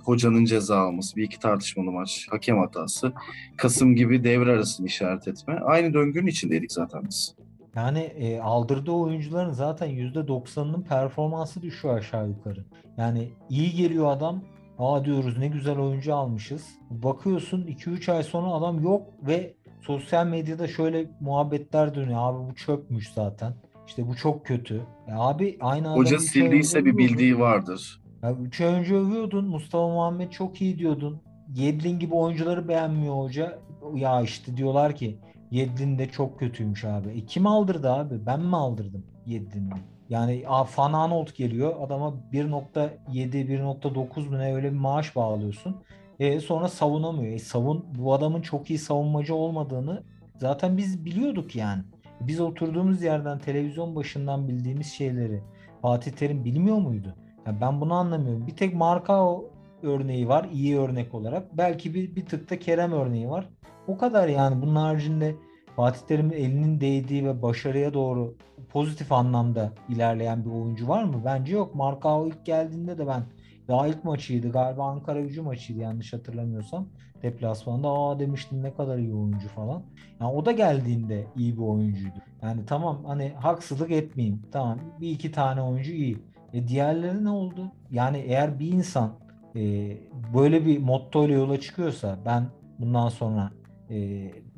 [0.04, 3.12] hocanın ceza alması, bir iki tartışmalı maç, hakem hatası.
[3.56, 5.58] Kasım gibi devre arasını işaret etme.
[5.64, 7.34] Aynı döngünün içindeydik zaten biz.
[7.76, 12.64] Yani e, aldırdığı oyuncuların zaten %90'ının performansı düşüyor aşağı yukarı.
[12.96, 14.42] Yani iyi geliyor adam.
[14.78, 16.66] Aa diyoruz ne güzel oyuncu almışız.
[16.90, 22.18] Bakıyorsun 2-3 ay sonra adam yok ve sosyal medyada şöyle muhabbetler dönüyor.
[22.20, 23.54] Abi bu çöpmüş zaten.
[23.86, 24.82] İşte bu çok kötü.
[25.08, 28.02] Ya abi aynı adamı Hoca sildiyse bir bildiği vardır.
[28.22, 29.44] Ya üç ay önce övüyordun.
[29.44, 31.22] Mustafa Muhammed çok iyi diyordun.
[31.54, 33.58] Yedlin gibi oyuncuları beğenmiyor hoca.
[33.94, 35.18] Ya işte diyorlar ki
[35.52, 37.08] Yedlin de çok kötüymüş abi.
[37.08, 38.26] E kim aldırdı abi?
[38.26, 39.70] Ben mi aldırdım Yedlin'i?
[40.08, 41.74] Yani a, Van Aanholt geliyor.
[41.80, 45.76] Adama 1.7, 1.9 mu ne öyle bir maaş bağlıyorsun.
[46.18, 47.34] E, sonra savunamıyor.
[47.34, 50.02] E, savun, bu adamın çok iyi savunmacı olmadığını
[50.36, 51.82] zaten biz biliyorduk yani.
[52.20, 55.42] Biz oturduğumuz yerden televizyon başından bildiğimiz şeyleri
[55.82, 57.16] Fatih Terim bilmiyor muydu?
[57.46, 58.46] Ya ben bunu anlamıyorum.
[58.46, 59.50] Bir tek Markao
[59.84, 61.56] örneği var iyi örnek olarak.
[61.56, 63.48] Belki bir, bir tık da Kerem örneği var.
[63.86, 64.62] O kadar yani.
[64.62, 65.34] Bunun haricinde
[65.76, 68.36] Fatih Terim'in elinin değdiği ve başarıya doğru
[68.70, 71.22] pozitif anlamda ilerleyen bir oyuncu var mı?
[71.24, 71.74] Bence yok.
[71.74, 73.22] Markao ilk geldiğinde de ben
[73.68, 76.88] daha ilk maçıydı galiba Ankara gücü maçıydı yanlış hatırlamıyorsam.
[77.22, 79.82] Deplasmanda aa demiştim ne kadar iyi oyuncu falan.
[80.20, 82.14] Yani o da geldiğinde iyi bir oyuncuydu.
[82.42, 84.42] Yani tamam hani haksızlık etmeyeyim.
[84.52, 86.18] Tamam bir iki tane oyuncu iyi.
[86.52, 87.72] E diğerleri ne oldu?
[87.90, 89.12] Yani eğer bir insan
[89.56, 89.96] e,
[90.34, 92.46] böyle bir motto ile yola çıkıyorsa ben
[92.78, 93.50] bundan sonra
[93.90, 93.96] e,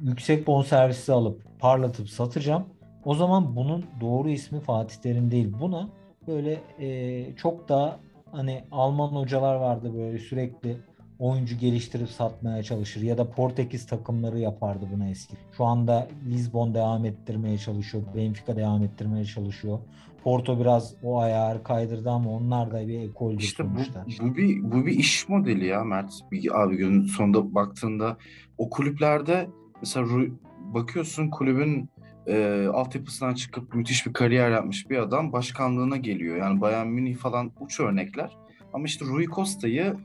[0.00, 2.64] yüksek bonservisi alıp parlatıp satacağım.
[3.04, 5.52] O zaman bunun doğru ismi Fatih Terim değil.
[5.60, 5.88] Buna
[6.26, 8.00] böyle e, çok daha
[8.32, 10.76] hani Alman hocalar vardı böyle sürekli
[11.18, 15.36] oyuncu geliştirip satmaya çalışır ya da Portekiz takımları yapardı bunu eski.
[15.56, 19.78] Şu anda Lisbon devam ettirmeye çalışıyor, Benfica devam ettirmeye çalışıyor.
[20.24, 24.04] Porto biraz o ayarı kaydırdı ama onlar da bir ekoldür İşte bu, sonuçta.
[24.22, 26.12] bu bir bu bir iş modeli ya Mert.
[26.32, 28.16] Bir, abi günün sonunda baktığında
[28.58, 29.48] o kulüplerde
[29.80, 30.06] mesela
[30.60, 31.88] bakıyorsun kulübün
[32.26, 36.36] e, altyapısından çıkıp müthiş bir kariyer yapmış bir adam başkanlığına geliyor.
[36.36, 38.36] Yani Bayern Münih falan uç örnekler.
[38.72, 39.96] Ama işte Rui Costa'yı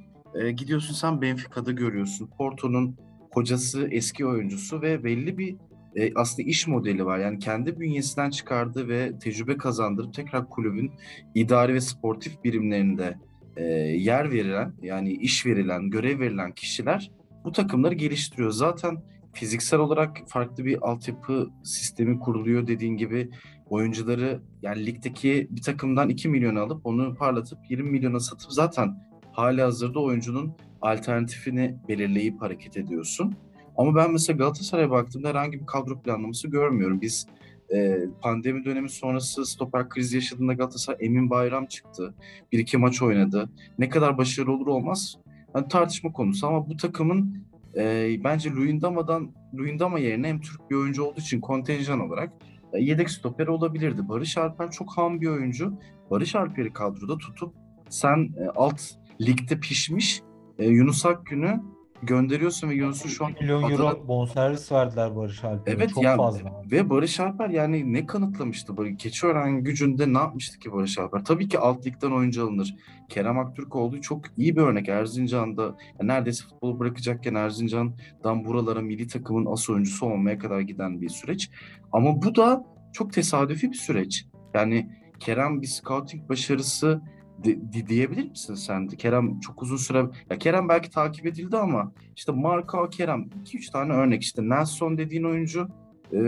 [0.41, 2.29] e, gidiyorsun sen Benfica'da görüyorsun.
[2.37, 2.97] Porto'nun
[3.31, 5.55] hocası, eski oyuncusu ve belli bir
[5.99, 7.19] e, aslında iş modeli var.
[7.19, 10.91] Yani kendi bünyesinden çıkardığı ve tecrübe kazandırıp tekrar kulübün
[11.35, 13.17] idari ve sportif birimlerinde
[13.57, 13.63] e,
[13.97, 17.11] yer verilen yani iş verilen, görev verilen kişiler
[17.43, 18.51] bu takımları geliştiriyor.
[18.51, 23.29] Zaten fiziksel olarak farklı bir altyapı sistemi kuruluyor dediğin gibi
[23.69, 28.95] oyuncuları yani ligdeki bir takımdan 2 milyon alıp onu parlatıp 20 milyona satıp zaten
[29.31, 33.35] hali hazırda oyuncunun alternatifini belirleyip hareket ediyorsun.
[33.79, 37.01] Ama ben mesela Galatasaray'a baktığımda herhangi bir kadro planlaması görmüyorum.
[37.01, 37.27] Biz
[37.73, 42.13] e, pandemi dönemi sonrası stoper krizi yaşadığında Galatasaray Emin Bayram çıktı.
[42.51, 43.49] Bir iki maç oynadı.
[43.77, 45.17] Ne kadar başarılı olur olmaz
[45.55, 47.43] yani tartışma konusu ama bu takımın
[47.75, 52.33] e, bence Luyendama'dan Luyendama yerine hem Türk bir oyuncu olduğu için kontenjan olarak
[52.73, 54.09] e, yedek stoper olabilirdi.
[54.09, 55.73] Barış Alper çok ham bir oyuncu.
[56.11, 57.53] Barış Alper'i kadroda tutup
[57.89, 58.81] sen e, alt
[59.21, 60.21] ligde pişmiş
[60.59, 61.61] e, Yunus Akgün'ü
[62.03, 65.75] gönderiyorsun ve Yunus'u şu an 2 milyon adına- euro bonservis verdiler Barış Alper'e.
[65.75, 66.61] Evet Çok ya fazla.
[66.71, 68.73] ve Barış Alper yani ne kanıtlamıştı?
[68.97, 71.25] Keçiören gücünde ne yapmıştı ki Barış Alper?
[71.25, 72.75] Tabii ki alt ligden oyuncu alınır.
[73.09, 74.89] Kerem Aktürkoğlu çok iyi bir örnek.
[74.89, 81.09] Erzincan'da ya neredeyse futbolu bırakacakken Erzincan'dan buralara milli takımın as oyuncusu olmaya kadar giden bir
[81.09, 81.49] süreç.
[81.91, 84.25] Ama bu da çok tesadüfi bir süreç.
[84.53, 87.01] Yani Kerem bir scouting başarısı
[87.43, 88.87] di- diyebilir misin sen?
[88.87, 93.93] Kerem çok uzun süre ya Kerem belki takip edildi ama işte Marka Kerem 2-3 tane
[93.93, 95.67] örnek işte Nelson dediğin oyuncu
[96.13, 96.19] e,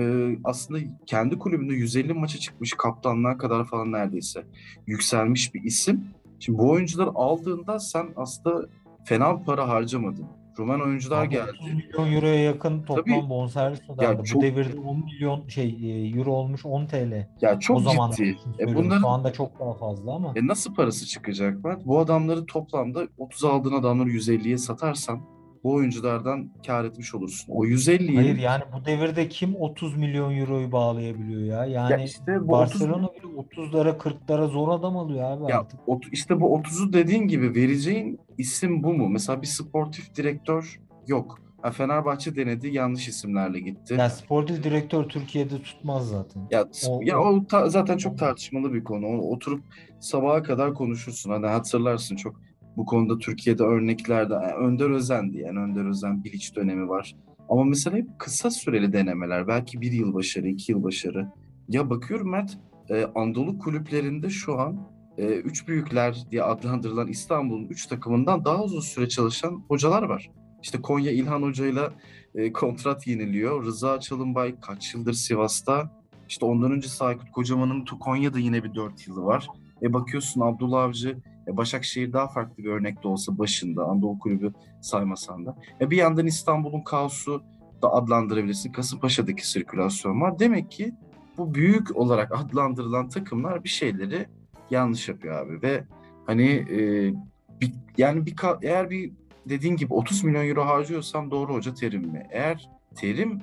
[0.43, 4.43] aslında kendi kulübünde 150 maça çıkmış kaptanlığa kadar falan neredeyse
[4.88, 6.06] yükselmiş bir isim.
[6.39, 8.67] Şimdi bu oyuncuları aldığında sen aslında
[9.06, 10.40] fena para harcamadın.
[10.62, 11.52] Rumen oyuncular Abi geldi.
[11.52, 13.30] 30 milyon euroya yakın toplam Tabii.
[13.30, 14.24] bonservis ödendi.
[14.24, 17.28] çok- Bu devirde 10 milyon şey e, euro olmuş 10 TL.
[17.41, 18.30] Ya o çok zaman ciddi.
[18.30, 18.76] E bunların...
[18.76, 20.34] bunların Şu anda çok daha fazla ama.
[20.36, 21.86] E nasıl parası çıkacak Mert?
[21.86, 25.21] Bu adamları toplamda 30 aldığın adamları 150'ye satarsan
[25.63, 27.54] bu oyunculardan kar etmiş olursun.
[27.54, 31.65] O 150'yi Hayır yani bu devirde kim 30 milyon euroyu bağlayabiliyor ya?
[31.65, 35.80] Yani ya işte bu 30 Barcelona bile 30'lara 40'lara zor adam alıyor abi ya artık.
[36.12, 39.10] işte bu 30'u dediğin gibi vereceğin isim bu mu?
[39.10, 41.39] Mesela bir sportif direktör yok.
[41.62, 43.93] Ha, Fenerbahçe denedi yanlış isimlerle gitti.
[43.93, 46.47] Ya sportif direktör Türkiye'de tutmaz zaten.
[46.52, 49.08] Ya O- ya o- ta- zaten çok tartışmalı bir konu.
[49.08, 49.63] O- Oturup
[50.00, 51.30] sabaha kadar konuşursun.
[51.32, 52.41] Hani hatırlarsın çok
[52.77, 57.15] bu konuda Türkiye'de örneklerde yani Önder Özen'di yani Önder Özen Bilic dönemi var.
[57.49, 59.47] Ama mesela hep kısa süreli denemeler.
[59.47, 61.27] Belki bir yıl başarı, iki yıl başarı.
[61.69, 62.57] Ya bakıyorum Mert,
[62.89, 68.79] e, Anadolu kulüplerinde şu an e, üç büyükler diye adlandırılan İstanbul'un üç takımından daha uzun
[68.79, 70.31] süre çalışan hocalar var.
[70.63, 71.93] İşte Konya İlhan Hoca'yla
[72.36, 73.65] e, kontrat yeniliyor.
[73.65, 76.01] Rıza Çalınbay kaç yıldır Sivas'ta.
[76.29, 79.47] İşte ondan önce Aykut Kocaman'ın Konya'da yine bir 4 yılı var.
[79.82, 81.17] E bakıyorsun Abdullah Avcı,
[81.48, 85.58] e Başakşehir daha farklı bir örnek de olsa başında Anadolu Kulübü saymasan da.
[85.82, 87.44] E bir yandan İstanbul'un kaosu
[87.82, 88.72] da adlandırabilirsin.
[88.72, 90.39] Kasımpaşa'daki sirkülasyon var.
[90.39, 90.94] Demek ki
[91.38, 94.26] bu büyük olarak adlandırılan takımlar bir şeyleri
[94.70, 95.84] yanlış yapıyor abi ve
[96.26, 97.13] hani e,
[97.62, 99.12] bir, yani bir eğer bir
[99.50, 102.28] dediğin gibi 30 milyon euro harcıyorsam doğru hoca Terim mi?
[102.32, 103.41] Eğer Terim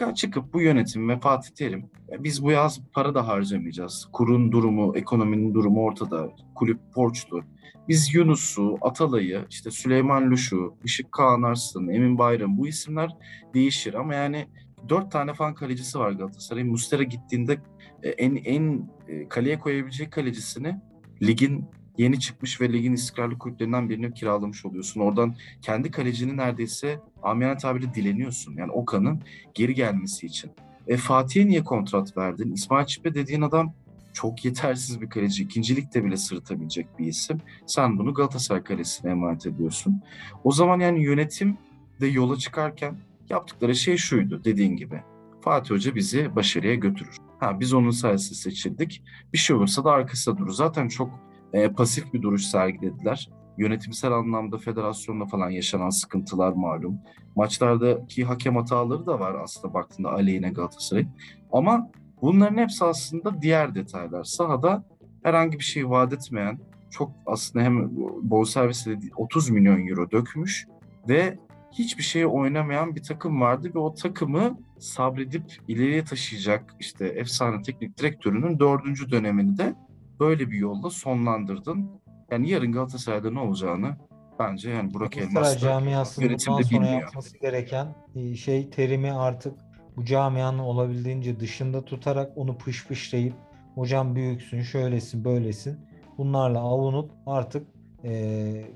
[0.00, 4.08] yani çıkıp bu yönetim ve Fatih Terim biz bu yaz para da harcamayacağız.
[4.12, 6.30] Kurun durumu, ekonominin durumu ortada.
[6.54, 7.42] Kulüp borçlu.
[7.88, 13.10] Biz Yunus'u, Atalay'ı, işte Süleyman Luşu, Işık Kaan Arslan, Emin Bayram bu isimler
[13.54, 14.46] değişir ama yani
[14.88, 16.68] dört tane fan kalecisi var Galatasaray'ın.
[16.68, 17.58] Mustera gittiğinde
[18.02, 20.80] e, en en e, kaleye koyabilecek kalecisini
[21.22, 21.64] ligin
[21.98, 25.00] yeni çıkmış ve ligin istikrarlı kulüplerinden birini kiralamış oluyorsun.
[25.00, 28.56] Oradan kendi kalecini neredeyse amiyane tabiri dileniyorsun.
[28.56, 29.20] Yani Okan'ın
[29.54, 30.50] geri gelmesi için.
[30.88, 32.52] E Fatih'e niye kontrat verdin?
[32.52, 33.72] İsmail Çipe dediğin adam
[34.12, 35.42] çok yetersiz bir kaleci.
[35.42, 37.38] İkincilikte bile sırıtabilecek bir isim.
[37.66, 40.02] Sen bunu Galatasaray kalesine emanet ediyorsun.
[40.44, 41.58] O zaman yani yönetim
[42.00, 42.96] de yola çıkarken
[43.30, 45.02] yaptıkları şey şuydu dediğin gibi.
[45.40, 47.16] Fatih Hoca bizi başarıya götürür.
[47.40, 49.02] Ha, biz onun sayesinde seçildik.
[49.32, 50.52] Bir şey olursa da arkasında durur.
[50.52, 51.10] Zaten çok
[51.52, 53.30] e, pasif bir duruş sergilediler.
[53.58, 56.98] Yönetimsel anlamda federasyonla falan yaşanan sıkıntılar malum.
[57.36, 61.06] Maçlardaki hakem hataları da var aslında baktığında aleyhine Galatasaray.
[61.52, 61.90] Ama
[62.22, 64.24] bunların hepsi aslında diğer detaylar.
[64.24, 64.84] Sahada
[65.22, 66.58] herhangi bir şey vaat etmeyen,
[66.90, 67.90] çok aslında hem
[68.22, 70.66] bonservisi 30 milyon euro dökmüş
[71.08, 71.38] ve
[71.72, 77.98] hiçbir şeye oynamayan bir takım vardı ve o takımı sabredip ileriye taşıyacak işte efsane teknik
[77.98, 79.74] direktörünün dördüncü dönemini de
[80.20, 81.90] böyle bir yolla sonlandırdın.
[82.30, 83.96] Yani yarın Galatasaray'da ne olacağını
[84.38, 87.00] bence yani Burak Elmas camiasının bundan sonra bilmiyor.
[87.00, 89.54] yapması gereken e, şey terimi artık
[89.96, 93.34] bu camianın olabildiğince dışında tutarak onu pışpışlayıp
[93.74, 95.78] hocam büyüksün, şöylesin, böylesin
[96.18, 97.66] bunlarla avunup artık
[98.04, 98.12] e,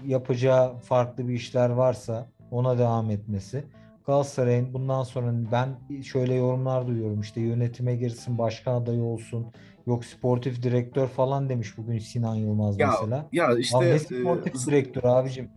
[0.06, 3.64] yapacağı farklı bir işler varsa ona devam etmesi.
[4.06, 9.46] Galatasaray'ın bundan sonra ben şöyle yorumlar duyuyorum işte yönetime girsin, başkan adayı olsun,
[9.86, 13.28] Yok sportif direktör falan demiş bugün Sinan Yılmaz ya, mesela.
[13.32, 15.48] Ya işte Abi ne sportif e, direktör abicim?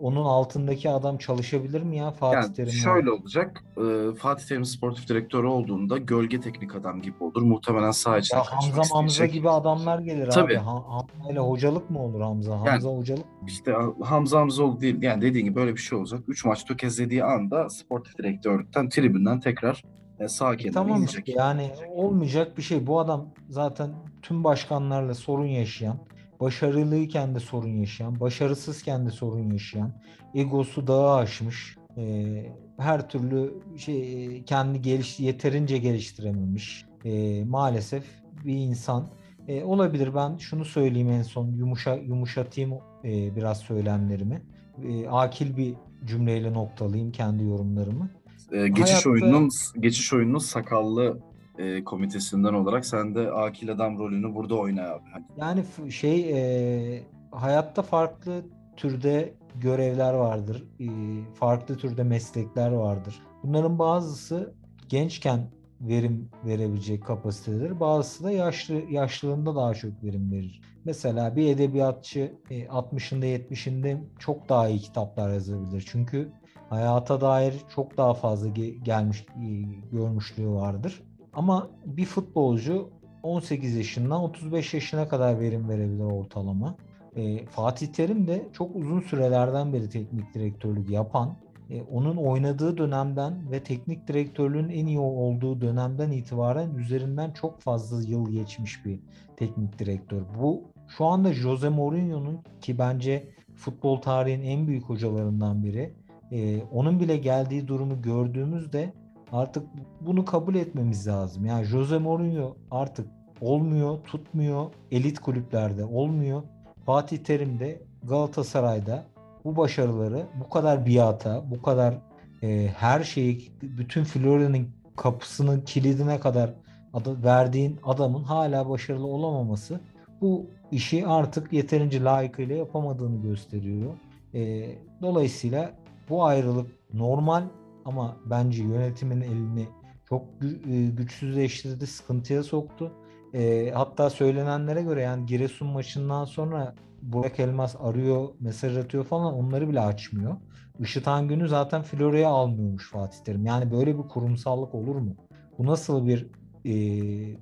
[0.00, 2.70] Onun altındaki adam çalışabilir mi ya Fatih yani Terim?
[2.70, 3.64] Şöyle olacak.
[3.76, 7.42] E, Fatih Terim sportif direktörü olduğunda gölge teknik adam gibi olur.
[7.42, 10.58] Muhtemelen sadece ya Hamza Hamza gibi adamlar gelir Tabii.
[10.58, 10.64] abi.
[10.64, 12.60] Hamza ile hocalık mı olur Hamza?
[12.60, 13.48] Hamza yani, hocalık mı?
[13.48, 15.02] İşte Hamza Hamzoğlu değil.
[15.02, 16.20] Yani dediğin gibi böyle bir şey olacak.
[16.28, 19.82] Üç maç tökezlediği anda sportif direktörlükten tribünden tekrar
[20.20, 21.28] e, sağ kenara tamam inecek.
[21.28, 22.86] yani olmayacak bir şey.
[22.86, 23.90] Bu adam zaten
[24.22, 25.98] tüm başkanlarla sorun yaşayan,
[26.40, 29.92] başarılıyken de sorun yaşayan, başarısızken de sorun yaşayan,
[30.34, 32.44] egosu dağı aşmış, e,
[32.78, 38.04] her türlü şey kendi geliş yeterince geliştirememiş e, maalesef
[38.44, 39.08] bir insan.
[39.48, 42.72] E, olabilir ben şunu söyleyeyim en son yumuşa yumuşatayım
[43.04, 44.42] e, biraz söylemlerimi.
[44.88, 48.10] E, akil bir cümleyle noktalayayım kendi yorumlarımı
[48.52, 49.10] e, geçiş Hayatta...
[49.10, 51.18] oyununun geçiş oyununun sakallı
[51.58, 55.02] e, komitesinden olarak sen de akil adam rolünü burada oyna abi.
[55.36, 58.42] Yani şey e, hayatta farklı
[58.76, 60.64] türde görevler vardır.
[60.80, 60.86] E,
[61.34, 63.22] farklı türde meslekler vardır.
[63.42, 64.54] Bunların bazısı
[64.88, 67.80] gençken verim verebilecek kapasitedir.
[67.80, 70.60] Bazısı da yaşlı yaşlılığında daha çok verim verir.
[70.84, 75.84] Mesela bir edebiyatçı 60'ında e, 70'inde çok daha iyi kitaplar yazabilir.
[75.90, 76.32] Çünkü
[76.70, 78.48] hayata dair çok daha fazla
[78.82, 79.46] gelmiş e,
[79.92, 81.02] görmüşlüğü vardır.
[81.32, 82.90] Ama bir futbolcu
[83.22, 86.76] 18 yaşından 35 yaşına kadar verim verebilir ortalama.
[87.16, 91.36] E, Fatih Terim de çok uzun sürelerden beri teknik direktörlük yapan,
[91.70, 98.02] e, onun oynadığı dönemden ve teknik direktörlüğün en iyi olduğu dönemden itibaren üzerinden çok fazla
[98.02, 99.00] yıl geçmiş bir
[99.36, 100.22] teknik direktör.
[100.40, 105.94] Bu şu anda Jose Mourinho'nun ki bence futbol tarihin en büyük hocalarından biri
[106.32, 108.92] e, onun bile geldiği durumu gördüğümüzde
[109.32, 109.62] artık
[110.00, 111.44] bunu kabul etmemiz lazım.
[111.44, 113.06] Yani Jose Mourinho artık
[113.40, 114.66] olmuyor, tutmuyor.
[114.90, 116.42] Elit kulüplerde olmuyor.
[116.86, 119.04] Fatih Terim de Galatasaray'da
[119.44, 121.94] bu başarıları bu kadar biata, bu kadar
[122.42, 126.54] e, her şeyi, bütün Florya'nın kapısının kilidine kadar
[126.94, 129.80] adı, verdiğin adamın hala başarılı olamaması
[130.20, 133.94] bu işi artık yeterince layıkıyla yapamadığını gösteriyor.
[134.34, 134.70] E,
[135.02, 135.72] dolayısıyla
[136.10, 137.42] bu ayrılık normal
[137.84, 139.68] ama bence yönetimin elini
[140.08, 140.24] çok
[140.70, 142.92] e, güçsüzleştirdi, sıkıntıya soktu.
[143.34, 149.68] E, hatta söylenenlere göre yani Giresun maçından sonra Burak Elmas arıyor, mesaj atıyor falan onları
[149.68, 150.36] bile açmıyor.
[150.78, 153.46] Işıtan günü zaten Florya'ya almıyormuş Fatih Terim.
[153.46, 155.16] Yani böyle bir kurumsallık olur mu?
[155.58, 156.26] Bu nasıl bir
[156.64, 156.74] e,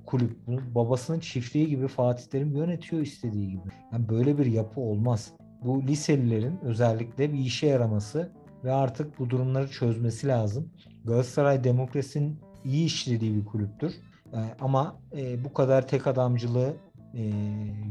[0.05, 0.47] kulüp?
[0.47, 3.69] Bu, babasının çiftliği gibi Fatih Terim yönetiyor istediği gibi.
[3.93, 5.33] Yani böyle bir yapı olmaz.
[5.65, 8.31] Bu liselilerin özellikle bir işe yaraması
[8.63, 10.69] ve artık bu durumları çözmesi lazım.
[11.05, 13.93] Galatasaray demokrasinin iyi işlediği bir kulüptür.
[14.33, 16.73] E, ama e, bu kadar tek adamcılığı
[17.13, 17.23] e,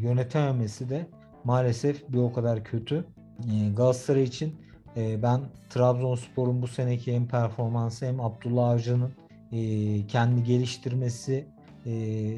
[0.00, 1.07] yönetememesi de
[1.44, 3.05] maalesef bir o kadar kötü.
[3.52, 4.55] E, Galatasaray için
[5.22, 9.12] ben Trabzonspor'un bu seneki hem performansı hem Abdullah Avcı'nın
[10.09, 11.46] kendi geliştirmesi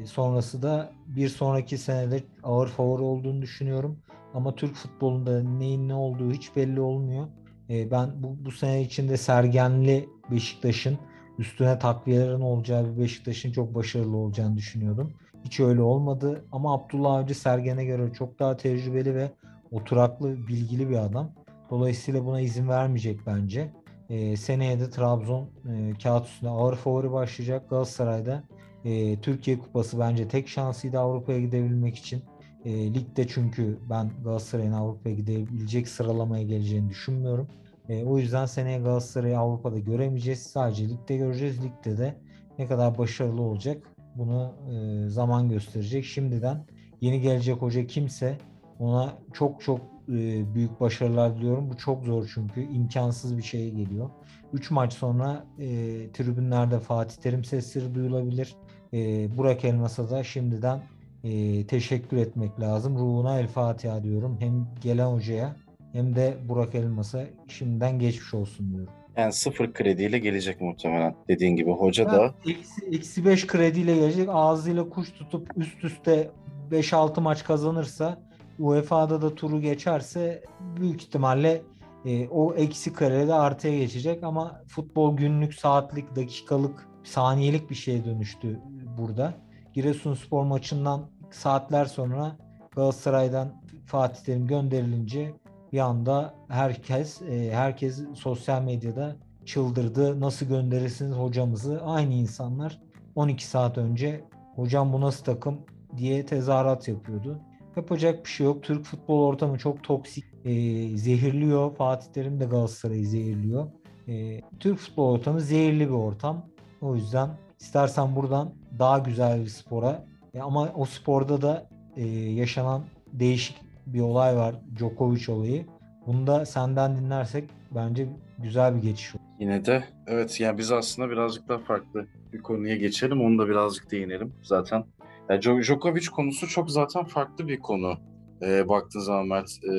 [0.05, 3.99] sonrası da bir sonraki senede ağır favori olduğunu düşünüyorum.
[4.33, 7.27] Ama Türk futbolunda neyin ne olduğu hiç belli olmuyor.
[7.69, 10.97] E, ben bu, bu sene içinde Sergenli Beşiktaş'ın
[11.37, 15.13] üstüne takviyelerin olacağı bir Beşiktaş'ın çok başarılı olacağını düşünüyordum.
[15.45, 19.31] Hiç öyle olmadı ama Abdullah Avcı Sergen'e göre çok daha tecrübeli ve
[19.71, 21.31] oturaklı, bilgili bir adam.
[21.69, 23.71] Dolayısıyla buna izin vermeyecek bence.
[24.09, 27.69] E, seneye de Trabzon e, kağıt üstünde ağır favori başlayacak.
[27.69, 28.43] Galatasaray'da
[28.85, 32.23] e, Türkiye Kupası bence tek şansıydı Avrupa'ya gidebilmek için.
[32.65, 37.47] E, ligde çünkü ben Galatasaray'ın Avrupa'ya gidebilecek sıralamaya geleceğini düşünmüyorum.
[37.89, 40.43] E, o yüzden seneye Galatasaray'ı Avrupa'da göremeyeceğiz.
[40.43, 41.63] Sadece ligde göreceğiz.
[41.63, 42.15] Ligde de
[42.59, 43.83] ne kadar başarılı olacak
[44.15, 46.05] bunu e, zaman gösterecek.
[46.05, 46.65] Şimdiden
[47.01, 48.37] yeni gelecek hoca kimse
[48.79, 51.69] ona çok çok e, büyük başarılar diliyorum.
[51.69, 54.09] Bu çok zor çünkü imkansız bir şey geliyor.
[54.53, 55.67] 3 maç sonra e,
[56.11, 58.55] tribünlerde Fatih Terim sesleri duyulabilir.
[58.93, 58.97] E,
[59.37, 60.81] Burak Elmas'a da şimdiden
[61.23, 62.97] e, teşekkür etmek lazım.
[62.97, 64.37] Ruhuna El Fatiha diyorum.
[64.39, 65.55] Hem gelen hocaya
[65.91, 68.93] hem de Burak Elmas'a şimdiden geçmiş olsun diyorum.
[69.17, 71.71] Yani sıfır krediyle gelecek muhtemelen dediğin gibi.
[71.71, 72.33] Hoca evet, da...
[72.51, 74.29] Eksi, eksi 5 krediyle gelecek.
[74.31, 76.31] Ağzıyla kuş tutup üst üste
[76.71, 78.21] 5-6 maç kazanırsa
[78.59, 81.61] UEFA'da da turu geçerse büyük ihtimalle
[82.05, 88.59] e, o eksi karede artıya geçecek ama futbol günlük, saatlik, dakikalık, saniyelik bir şeye dönüştü
[88.97, 89.33] burada.
[89.73, 92.37] Giresunspor maçından saatler sonra
[92.75, 95.33] Galatasaray'dan Fatih Terim gönderilince
[95.73, 100.19] bir anda herkes e, herkes sosyal medyada çıldırdı.
[100.19, 101.81] Nasıl gönderirsiniz hocamızı?
[101.83, 102.81] Aynı insanlar
[103.15, 105.59] 12 saat önce hocam bu nasıl takım
[105.97, 107.41] diye tezahürat yapıyordu.
[107.75, 108.63] Yapacak bir şey yok.
[108.63, 110.25] Türk futbol ortamı çok toksik.
[110.45, 110.51] E,
[110.97, 111.75] zehirliyor.
[111.75, 113.71] Fatih Terim de Galatasaray'ı zehirliyor.
[114.07, 116.45] E, Türk futbol ortamı zehirli bir ortam.
[116.81, 117.29] O yüzden
[117.59, 124.01] istersen buradan daha güzel bir spora e, ama o sporda da e, yaşanan değişik bir
[124.01, 124.55] olay var.
[124.77, 125.65] Djokovic olayı.
[126.07, 129.23] Bunu da senden dinlersek bence güzel bir geçiş olur.
[129.39, 133.21] Yine de evet yani biz aslında birazcık daha farklı bir konuya geçelim.
[133.21, 134.85] Onu da birazcık değinelim zaten.
[135.29, 137.97] Yani Djokovic konusu çok zaten farklı bir konu.
[138.41, 139.49] E, baktığın zaman Mert.
[139.63, 139.75] E,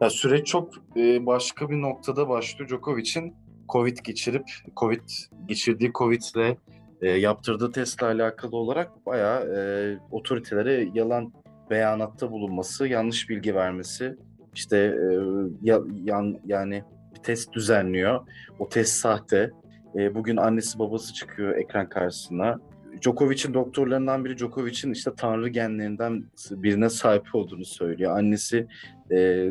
[0.00, 2.68] ya süreç çok e, başka bir noktada başlıyor.
[2.68, 3.34] Djokovic'in
[3.68, 4.44] Covid geçirip,
[4.76, 5.08] Covid
[5.46, 6.56] geçirdiği Covid'le
[7.02, 9.58] e, yaptırdığı testle alakalı olarak bayağı e,
[10.10, 11.32] otoritelere yalan
[11.70, 14.16] beyanatta bulunması, yanlış bilgi vermesi,
[14.54, 15.08] işte e,
[15.62, 18.26] ya, yan, yani bir test düzenliyor.
[18.58, 19.50] O test sahte.
[19.94, 22.60] E, bugün annesi babası çıkıyor ekran karşısına.
[23.02, 28.18] Djokovic'in doktorlarından biri Djokovic'in işte tanrı genlerinden birine sahip olduğunu söylüyor.
[28.18, 28.66] Annesi
[29.12, 29.50] e,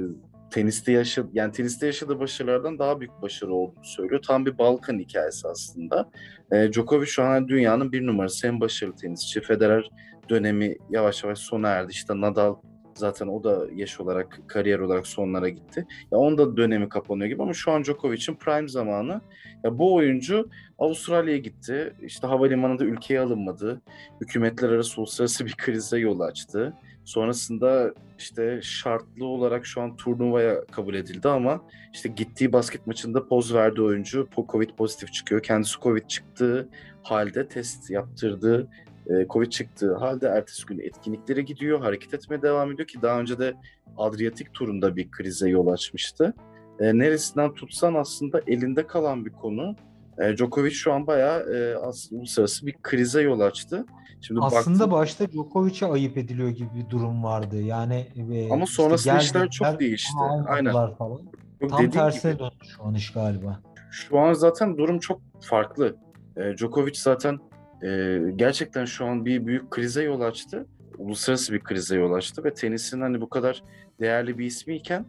[0.51, 4.21] teniste yaşadı yani teniste yaşadığı başarılardan daha büyük başarı olduğunu söylüyor.
[4.21, 6.09] Tam bir Balkan hikayesi aslında.
[6.51, 9.41] E, Djokovic şu an dünyanın bir numarası en başarılı tenisçi.
[9.41, 9.89] Federer
[10.29, 11.91] dönemi yavaş yavaş sona erdi.
[11.91, 12.55] İşte Nadal
[12.95, 15.87] zaten o da yaş olarak, kariyer olarak sonlara gitti.
[16.11, 19.21] Ya onun da dönemi kapanıyor gibi ama şu an Djokovic'in prime zamanı.
[19.63, 21.93] Ya bu oyuncu Avustralya'ya gitti.
[22.01, 23.81] İşte havalimanında ülkeye alınmadı.
[24.21, 26.73] Hükümetler arası uluslararası bir krize yol açtı.
[27.05, 31.61] Sonrasında işte şartlı olarak şu an turnuvaya kabul edildi ama
[31.93, 35.43] işte gittiği basket maçında poz verdi oyuncu Covid pozitif çıkıyor.
[35.43, 36.69] Kendisi Covid çıktığı
[37.03, 38.67] halde test yaptırdığı
[39.09, 43.39] e, Covid çıktığı halde ertesi gün etkinliklere gidiyor, hareket etmeye devam ediyor ki daha önce
[43.39, 43.53] de
[43.97, 46.33] Adriyatik turunda bir krize yol açmıştı.
[46.79, 49.75] E, neresinden tutsan aslında elinde kalan bir konu.
[50.19, 51.77] E, Djokovic şu an bayağı e,
[52.11, 53.85] uluslararası bir krize yol açtı.
[54.21, 57.61] Şimdi aslında baktım, başta Djokovic'e ayıp ediliyor gibi bir durum vardı.
[57.61, 60.13] Yani e, ama sonrasında işte işler çok değişti.
[60.47, 60.71] Aynen.
[60.71, 61.21] Falan.
[61.61, 63.59] Yok, Tam tersine gibi, döndü şu an iş galiba.
[63.91, 65.95] Şu an zaten durum çok farklı.
[66.37, 67.39] E, Djokovic zaten
[67.83, 70.65] e, gerçekten şu an bir büyük krize yol açtı.
[70.97, 73.63] Uluslararası bir krize yol açtı ve tenisin hani bu kadar
[73.99, 75.05] değerli bir ismiyken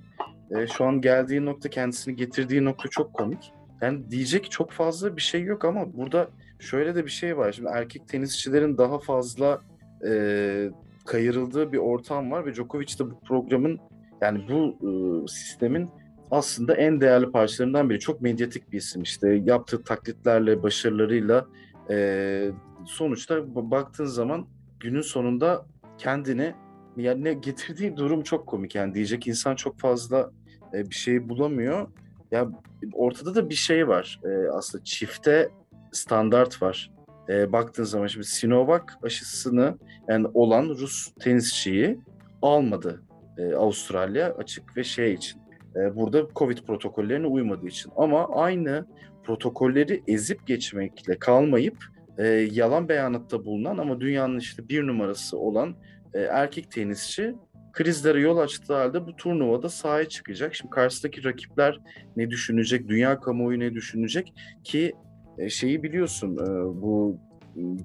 [0.50, 3.52] e, şu an geldiği nokta kendisini getirdiği nokta çok komik.
[3.82, 6.28] Yani diyecek çok fazla bir şey yok ama burada
[6.58, 7.52] şöyle de bir şey var.
[7.52, 9.60] Şimdi erkek tenisçilerin daha fazla
[10.06, 10.70] e,
[11.06, 13.80] kayırıldığı bir ortam var ve Djokovic de bu programın
[14.20, 14.88] yani bu e,
[15.28, 15.90] sistemin
[16.30, 18.00] aslında en değerli parçalarından biri.
[18.00, 21.46] Çok medyatik bir isim işte yaptığı taklitlerle, başarılarıyla
[21.90, 22.50] e,
[22.86, 24.46] sonuçta baktığın zaman
[24.80, 25.66] günün sonunda
[25.98, 26.54] kendini
[26.96, 30.30] yani getirdiği durum çok komik yani diyecek insan çok fazla
[30.74, 31.88] e, bir şey bulamıyor.
[32.30, 32.48] Ya
[32.92, 34.20] ortada da bir şey var.
[34.24, 35.48] E, aslında çifte
[35.92, 36.90] standart var.
[37.28, 42.00] e, baktığın zaman şimdi Sinovac aşısını yani olan Rus tenisçiyi
[42.42, 43.02] almadı
[43.38, 45.40] e, Avustralya açık ve şey için.
[45.76, 47.92] E, burada Covid protokollerine uymadığı için.
[47.96, 48.86] Ama aynı
[49.24, 51.76] protokolleri ezip geçmekle kalmayıp
[52.18, 55.74] e, yalan beyanatta bulunan ama dünyanın işte bir numarası olan
[56.14, 57.34] e, erkek tenisçi
[57.76, 60.54] krizlere yol açtığı halde bu turnuvada sahaya çıkacak.
[60.54, 61.80] Şimdi karşısındaki rakipler
[62.16, 64.32] ne düşünecek, dünya kamuoyu ne düşünecek
[64.64, 64.92] ki
[65.38, 66.46] e, şeyi biliyorsun e,
[66.82, 67.18] bu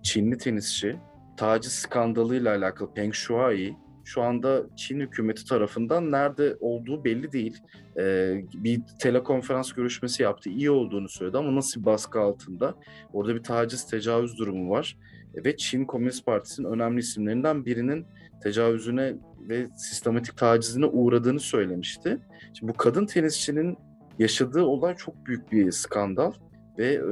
[0.03, 0.95] Çinli tenisçi
[1.37, 3.75] taciz skandalıyla alakalı Peng Shuai
[4.05, 7.57] şu anda Çin hükümeti tarafından nerede olduğu belli değil.
[7.97, 10.49] Ee, bir telekonferans görüşmesi yaptı.
[10.49, 12.75] iyi olduğunu söyledi ama nasıl bir baskı altında?
[13.13, 14.97] Orada bir taciz, tecavüz durumu var.
[15.45, 18.05] Ve Çin Komünist Partisi'nin önemli isimlerinden birinin
[18.43, 19.15] tecavüzüne
[19.49, 22.17] ve sistematik tacizine uğradığını söylemişti.
[22.53, 23.77] Şimdi bu kadın tenisçinin
[24.19, 26.31] yaşadığı olay çok büyük bir skandal
[26.77, 27.03] ve e,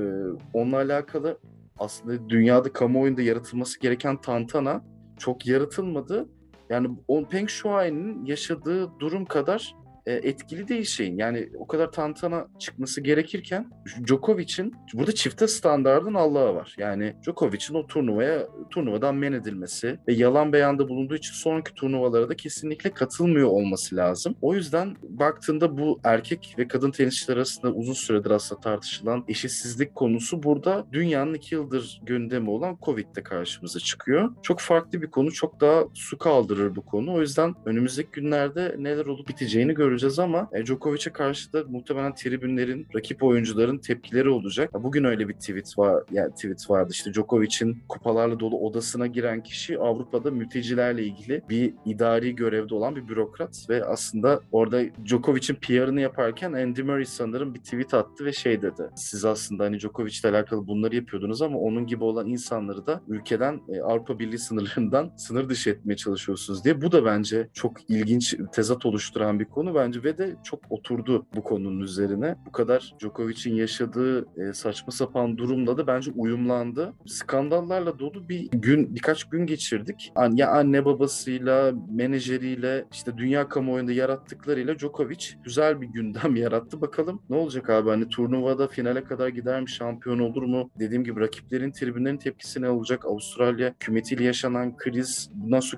[0.53, 1.39] onunla alakalı
[1.79, 4.81] aslında dünyada kamuoyunda yaratılması gereken tantana
[5.17, 6.29] çok yaratılmadı.
[6.69, 9.75] Yani on Peng Shuai'nin yaşadığı durum kadar
[10.13, 11.17] etkili değil şeyin.
[11.17, 13.69] Yani o kadar tantana çıkması gerekirken
[14.07, 16.75] Djokovic'in burada çifte standardın Allah'a var.
[16.77, 22.35] Yani Djokovic'in o turnuvaya turnuvadan men edilmesi ve yalan beyanda bulunduğu için sonraki turnuvalara da
[22.35, 24.35] kesinlikle katılmıyor olması lazım.
[24.41, 30.43] O yüzden baktığında bu erkek ve kadın tenisçiler arasında uzun süredir aslında tartışılan eşitsizlik konusu
[30.43, 34.31] burada dünyanın iki yıldır gündemi olan Covid'de karşımıza çıkıyor.
[34.43, 37.13] Çok farklı bir konu, çok daha su kaldırır bu konu.
[37.13, 42.15] O yüzden önümüzdeki günlerde neler olup biteceğini göreceğiz göreceğiz ama e, Djokovic'e karşı da muhtemelen
[42.15, 44.69] tribünlerin, rakip oyuncuların tepkileri olacak.
[44.73, 49.79] Bugün öyle bir tweet var, yani tweet vardı işte Djokovic'in kupalarla dolu odasına giren kişi
[49.79, 56.53] Avrupa'da mültecilerle ilgili bir idari görevde olan bir bürokrat ve aslında orada Djokovic'in PR'ını yaparken
[56.53, 58.89] Andy Murray sanırım bir tweet attı ve şey dedi.
[58.95, 63.81] Siz aslında hani Djokovic'le alakalı bunları yapıyordunuz ama onun gibi olan insanları da ülkeden e,
[63.81, 66.81] Avrupa Birliği sınırlarından sınır dışı etmeye çalışıyorsunuz diye.
[66.81, 71.79] Bu da bence çok ilginç tezat oluşturan bir konu bence de çok oturdu bu konunun
[71.79, 72.35] üzerine.
[72.45, 76.93] Bu kadar Djokovic'in yaşadığı e, saçma sapan durumla da bence uyumlandı.
[77.07, 80.13] Skandallarla dolu bir gün, birkaç gün geçirdik.
[80.33, 86.81] Ya anne babasıyla, menajeriyle, işte dünya kamuoyunda yarattıklarıyla Djokovic güzel bir gündem yarattı.
[86.81, 87.89] Bakalım ne olacak abi?
[87.89, 89.69] Hani turnuvada finale kadar gider mi?
[89.69, 90.71] Şampiyon olur mu?
[90.79, 93.05] Dediğim gibi rakiplerin, tribünlerin tepkisi ne olacak?
[93.05, 95.29] Avustralya kümetiyle yaşanan kriz,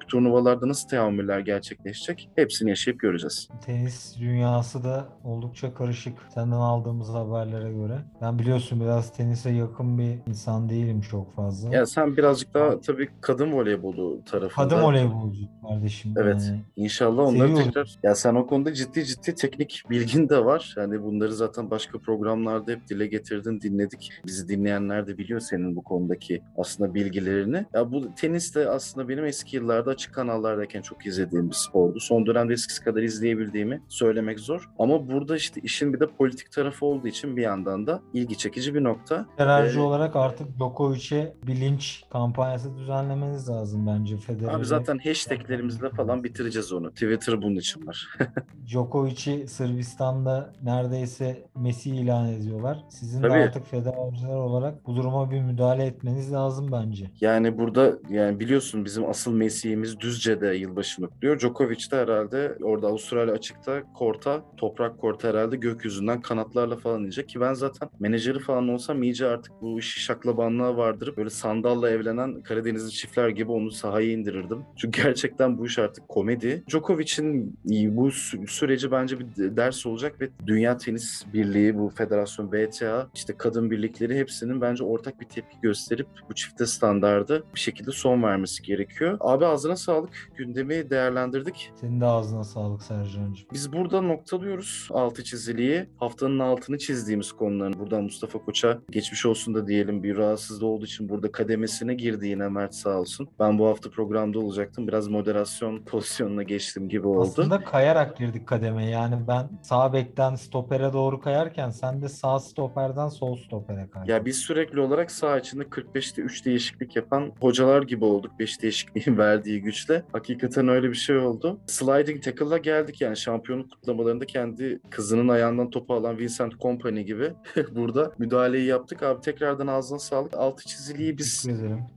[0.02, 2.30] sonraki turnuvalarda nasıl teamüller gerçekleşecek?
[2.36, 3.50] Hepsini yaşayıp göreceğiz.
[3.66, 6.14] Tenis tenis dünyası da oldukça karışık.
[6.34, 8.00] Senden aldığımız haberlere göre.
[8.22, 11.76] Ben biliyorsun biraz tenise yakın bir insan değilim çok fazla.
[11.76, 14.70] Ya sen birazcık daha tabii kadın voleybolu tarafında.
[14.70, 16.14] Kadın voleybolcu kardeşim.
[16.18, 16.44] Evet.
[16.48, 16.62] Yani.
[16.76, 17.64] İnşallah onları Seviyorum.
[17.64, 17.96] tekrar.
[18.04, 20.74] Ya sen o konuda ciddi ciddi teknik bilgin de var.
[20.78, 24.12] Yani bunları zaten başka programlarda hep dile getirdin, dinledik.
[24.26, 27.66] Bizi dinleyenler de biliyor senin bu konudaki aslında bilgilerini.
[27.74, 32.00] Ya bu tenis de aslında benim eski yıllarda açık kanallardayken çok izlediğim bir spordu.
[32.00, 34.70] Son dönemde eskisi kadar izleyebildiğimi söylemek zor.
[34.80, 38.76] Ama burada işte işin bir de politik tarafı olduğu için bir yandan da ilgi çekici
[38.76, 39.26] bir nokta.
[39.38, 44.56] Federerci ee, olarak artık Djokovic'e bilinç kampanyası düzenlemeniz lazım bence Federer'e.
[44.56, 46.90] Abi zaten hashtaglerimizle falan bitireceğiz onu.
[46.92, 48.08] Twitter bunun için var.
[48.68, 52.84] Djokovic'i Sırbistan'da neredeyse Messi ilan ediyorlar.
[52.90, 53.34] Sizin Tabii.
[53.34, 57.12] de artık federerciler olarak bu duruma bir müdahale etmeniz lazım bence.
[57.22, 61.40] Yani burada yani biliyorsun bizim asıl Messi'miz Düzce'de yılbaşını kutluyor.
[61.40, 67.42] Djokovic de herhalde orada Avustralya açıkta korta, toprak korta herhalde gökyüzünden kanatlarla falan inecek ki
[67.42, 72.92] ben zaten menajeri falan olsam iyice artık bu işi şaklabanlığa vardırıp böyle sandalla evlenen Karadenizli
[72.92, 74.64] çiftler gibi onu sahaya indirirdim.
[74.76, 76.64] Çünkü gerçekten bu iş artık komedi.
[76.70, 77.60] Djokovic'in
[77.96, 78.12] bu
[78.48, 79.26] süreci bence bir
[79.58, 85.20] ders olacak ve Dünya Tenis Birliği, bu federasyon BTA, işte kadın birlikleri hepsinin bence ortak
[85.22, 89.18] bir tepki gösterip bu çifte standardı bir şekilde son vermesi gerekiyor.
[89.20, 90.32] Abi ağzına sağlık.
[90.36, 91.72] Gündemi değerlendirdik.
[91.76, 93.48] Senin de ağzına sağlık Sercan'cığım.
[93.54, 95.86] Biz burada noktalıyoruz altı çiziliği.
[95.98, 101.10] Haftanın altını çizdiğimiz konuların buradan Mustafa Koç'a geçmiş olsun da diyelim bir rahatsızlığı olduğu için
[101.10, 103.30] burada kademesine girdi yine Mert sağ olsun.
[103.40, 104.88] Ben bu hafta programda olacaktım.
[104.88, 107.22] Biraz moderasyon pozisyonuna geçtim gibi oldu.
[107.22, 108.90] Aslında kayarak girdik kademe.
[108.90, 114.14] Yani ben sağ bekten stopere doğru kayarken sen de sağ stoperden sol stopere kaydın.
[114.14, 119.18] Ya biz sürekli olarak sağ içinde 45'te 3 değişiklik yapan hocalar gibi olduk 5 değişikliğin
[119.18, 120.04] verdiği güçle.
[120.12, 121.60] Hakikaten öyle bir şey oldu.
[121.68, 127.34] Sliding tackle'la geldik yani şampiyon şampiyonluk kutlamalarında kendi kızının ayağından topu alan Vincent Company gibi
[127.76, 129.04] burada müdahaleyi yaptık.
[129.04, 130.34] Abi tekrardan ağzına sağlık.
[130.34, 131.48] Altı çiziliği biz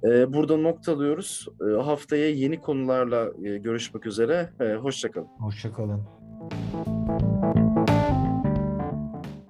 [0.05, 1.49] e, burada noktalıyoruz.
[1.61, 4.51] E, haftaya yeni konularla e, görüşmek üzere.
[4.61, 5.29] E, hoşçakalın.
[5.39, 6.94] Hoşçakalın.